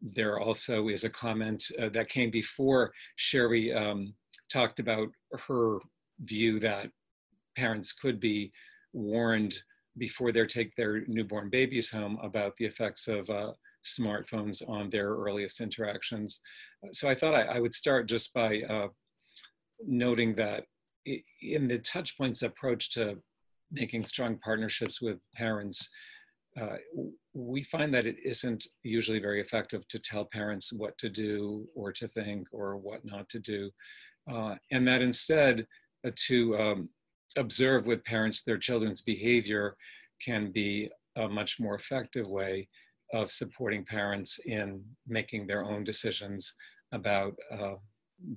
[0.00, 4.14] there also is a comment uh, that came before Sherry um,
[4.52, 5.08] talked about
[5.48, 5.78] her
[6.20, 6.90] view that
[7.56, 8.52] parents could be
[8.92, 9.56] warned
[9.98, 13.52] before they take their newborn babies home about the effects of uh,
[13.84, 16.40] smartphones on their earliest interactions.
[16.92, 18.88] So I thought I, I would start just by uh,
[19.84, 20.64] noting that
[21.42, 23.18] in the Touchpoints approach to
[23.70, 25.88] making strong partnerships with parents,
[26.60, 26.76] uh,
[27.34, 31.92] we find that it isn't usually very effective to tell parents what to do or
[31.92, 33.70] to think or what not to do.
[34.30, 35.66] Uh, and that instead,
[36.06, 36.88] uh, to um,
[37.36, 39.76] observe with parents their children's behavior
[40.24, 42.68] can be a much more effective way
[43.12, 46.54] of supporting parents in making their own decisions
[46.92, 47.74] about uh,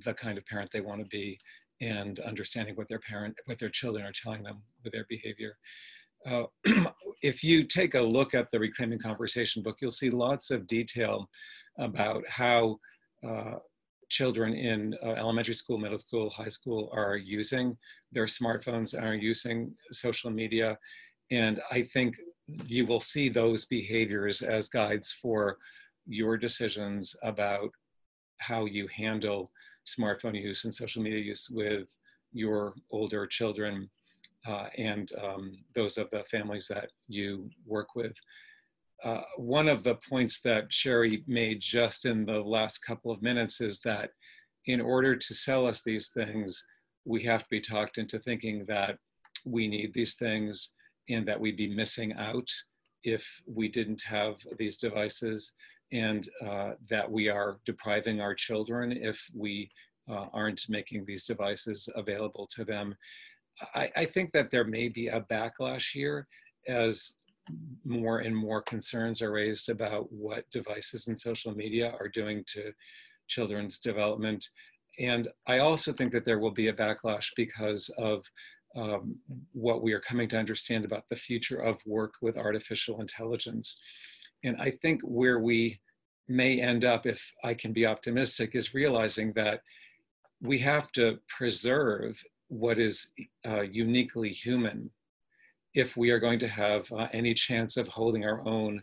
[0.04, 1.40] the kind of parent they want to be
[1.82, 5.58] and understanding what their parent what their children are telling them with their behavior.
[6.26, 6.44] Uh,
[7.22, 11.30] if you take a look at the reclaiming conversation book you'll see lots of detail
[11.78, 12.78] about how
[13.26, 13.56] uh,
[14.10, 17.78] children in uh, elementary school middle school high school are using
[18.12, 20.78] their smartphones and are using social media.
[21.32, 22.18] And i think
[22.66, 25.58] you will see those behaviors as guides for
[26.08, 27.70] your decisions about
[28.40, 29.52] how you handle
[29.98, 31.88] smartphone use and social media use with
[32.32, 33.90] your older children
[34.48, 38.14] uh, and um, those of the families that you work with.
[39.04, 43.62] Uh, one of the points that Sherry made just in the last couple of minutes
[43.62, 44.12] is that
[44.66, 46.64] in order to sell us these things,
[47.06, 48.98] we have to be talked into thinking that
[49.46, 50.74] we need these things
[51.10, 52.50] and that we'd be missing out
[53.04, 55.54] if we didn't have these devices
[55.92, 59.70] and uh, that we are depriving our children if we
[60.10, 62.96] uh, aren't making these devices available to them.
[63.76, 66.28] I, I, think that there may be a backlash here
[66.68, 67.14] as
[67.86, 72.72] more and more concerns are raised about what devices and social media are doing to
[73.28, 74.50] children's development.
[75.00, 78.26] And I also think that there will be a backlash because of
[78.76, 79.16] um,
[79.54, 83.80] what we are coming to understand about the future of work with artificial intelligence.
[84.44, 85.80] And I think where we
[86.28, 89.62] may end up, if I can be optimistic, is realizing that
[90.42, 93.12] we have to preserve what is
[93.48, 94.90] uh, uniquely human
[95.74, 98.82] if we are going to have uh, any chance of holding our own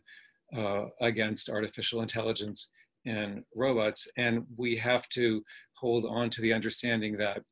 [0.57, 2.71] uh, against artificial intelligence
[3.07, 4.09] and robots.
[4.17, 5.43] And we have to
[5.75, 7.43] hold on to the understanding that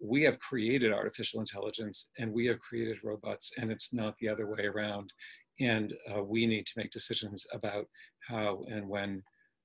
[0.00, 4.46] we have created artificial intelligence and we have created robots, and it's not the other
[4.46, 5.12] way around.
[5.60, 7.86] And uh, we need to make decisions about
[8.28, 9.22] how and when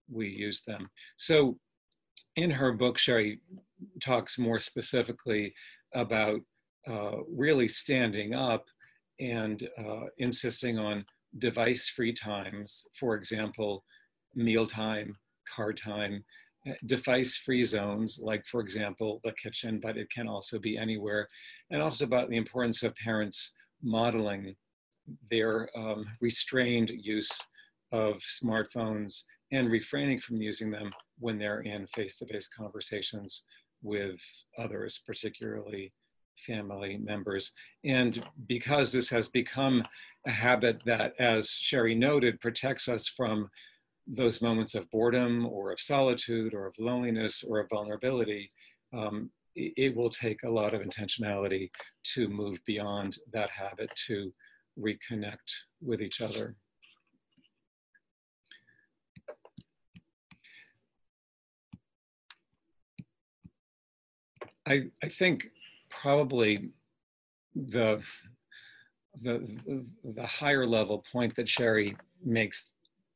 [0.09, 0.89] we use them.
[1.17, 1.57] So,
[2.35, 3.41] in her book, Sherry
[4.01, 5.53] talks more specifically
[5.93, 6.39] about
[6.87, 8.63] uh, really standing up
[9.19, 11.05] and uh, insisting on
[11.39, 13.83] device free times, for example,
[14.35, 15.15] mealtime,
[15.53, 16.23] car time,
[16.85, 21.27] device free zones, like, for example, the kitchen, but it can also be anywhere,
[21.69, 24.55] and also about the importance of parents modeling
[25.29, 27.31] their um, restrained use
[27.91, 33.43] of smartphones and refraining from using them when they're in face-to-face conversations
[33.83, 34.19] with
[34.57, 35.91] others, particularly
[36.37, 37.51] family members.
[37.83, 39.83] And because this has become
[40.25, 43.49] a habit that, as Sherry noted, protects us from
[44.07, 48.49] those moments of boredom or of solitude or of loneliness or of vulnerability,
[48.93, 51.69] um, it, it will take a lot of intentionality
[52.13, 54.31] to move beyond that habit to
[54.79, 55.37] reconnect
[55.81, 56.55] with each other.
[64.67, 65.49] I, I think
[65.89, 66.69] probably
[67.55, 68.01] the,
[69.21, 72.73] the, the higher level point that Sherry makes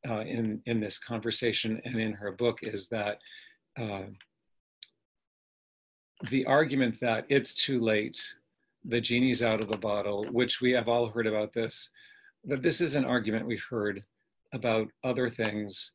[0.07, 3.19] uh, in, in this conversation and in her book is that
[3.79, 4.03] uh,
[6.29, 8.17] the argument that it's too late,
[8.87, 11.89] the genie's out of the bottle, which we have all heard about this,
[12.43, 14.01] that this is an argument we've heard
[14.53, 15.93] about other things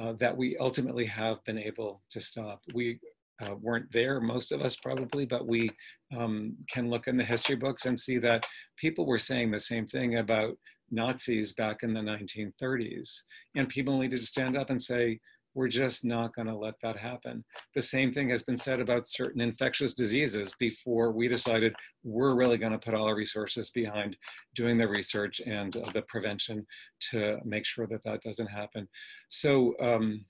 [0.00, 2.62] uh, that we ultimately have been able to stop.
[2.74, 2.98] We
[3.42, 5.70] uh, weren't there, most of us probably, but we
[6.16, 9.86] um, can look in the history books and see that people were saying the same
[9.86, 10.56] thing about
[10.90, 13.22] Nazis back in the 1930s.
[13.56, 15.20] And people needed to stand up and say,
[15.54, 17.44] we're just not going to let that happen.
[17.74, 22.58] The same thing has been said about certain infectious diseases before we decided we're really
[22.58, 24.16] going to put all our resources behind
[24.54, 26.66] doing the research and uh, the prevention
[27.10, 28.88] to make sure that that doesn't happen.
[29.28, 30.24] So um,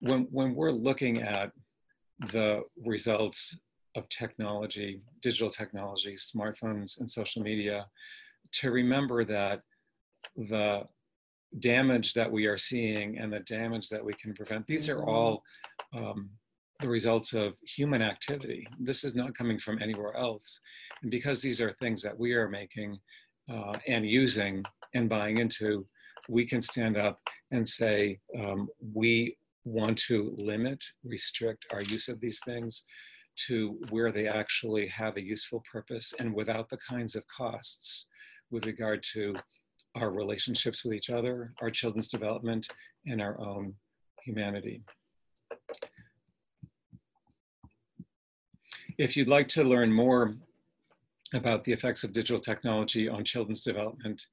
[0.00, 1.52] when, when we're looking at
[2.30, 3.56] the results
[3.96, 7.86] of technology, digital technology, smartphones and social media,
[8.52, 9.60] to remember that
[10.36, 10.82] the
[11.60, 15.42] damage that we are seeing and the damage that we can prevent, these are all
[15.94, 16.30] um,
[16.80, 18.66] the results of human activity.
[18.80, 20.60] This is not coming from anywhere else.
[21.02, 22.98] And because these are things that we are making
[23.52, 25.86] uh, and using and buying into,
[26.28, 32.20] we can stand up and say, um, we want to limit, restrict our use of
[32.20, 32.84] these things
[33.46, 38.06] to where they actually have a useful purpose and without the kinds of costs
[38.50, 39.34] with regard to
[39.94, 42.68] our relationships with each other, our children's development,
[43.06, 43.74] and our own
[44.22, 44.82] humanity.
[48.98, 50.34] If you'd like to learn more
[51.34, 54.26] about the effects of digital technology on children's development,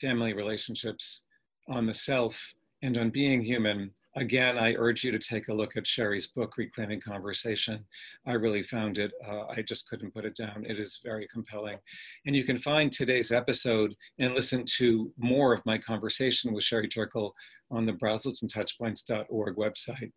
[0.00, 1.22] family relationships,
[1.68, 5.76] on the self, and on being human, again, I urge you to take a look
[5.76, 7.84] at Sherry's book, Reclaiming Conversation.
[8.26, 10.64] I really found it, uh, I just couldn't put it down.
[10.68, 11.78] It is very compelling.
[12.26, 16.88] And you can find today's episode and listen to more of my conversation with Sherry
[16.88, 17.34] Turkle
[17.70, 20.12] on the brazeltontouchpoints.org website.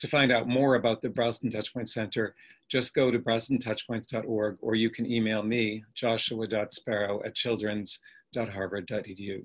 [0.00, 2.32] To find out more about the Brazelton Touchpoint Center,
[2.70, 9.42] just go to brazeltontouchpoints.org or you can email me, joshua.sparrow at children's.harvard.edu.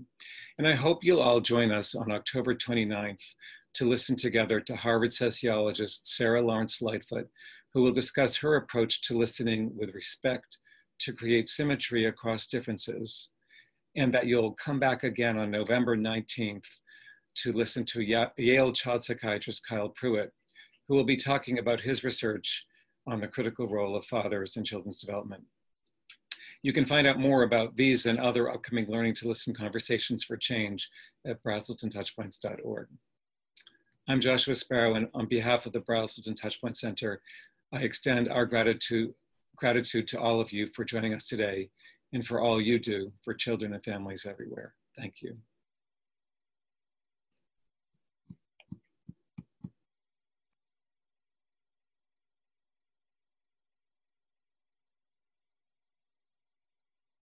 [0.58, 3.36] And I hope you'll all join us on October 29th
[3.74, 7.30] to listen together to Harvard sociologist Sara Lawrence-Lightfoot,
[7.74, 10.58] who will discuss her approach to listening with respect
[11.00, 13.30] to create symmetry across differences,
[13.96, 16.66] and that you'll come back again on November 19th
[17.36, 18.04] to listen to
[18.38, 20.30] Yale child psychiatrist Kyle Pruett,
[20.88, 22.66] who will be talking about his research
[23.08, 25.44] on the critical role of fathers in children's development.
[26.62, 30.38] You can find out more about these and other upcoming Learning to Listen conversations for
[30.38, 30.90] change
[31.26, 32.88] at brazeltontouchpoints.org.
[34.12, 37.22] I'm Joshua Sparrow, and on behalf of the Brazelton Touchpoint Center,
[37.72, 39.14] I extend our gratitude,
[39.56, 41.70] gratitude to all of you for joining us today
[42.12, 44.74] and for all you do for children and families everywhere.
[44.98, 45.38] Thank you.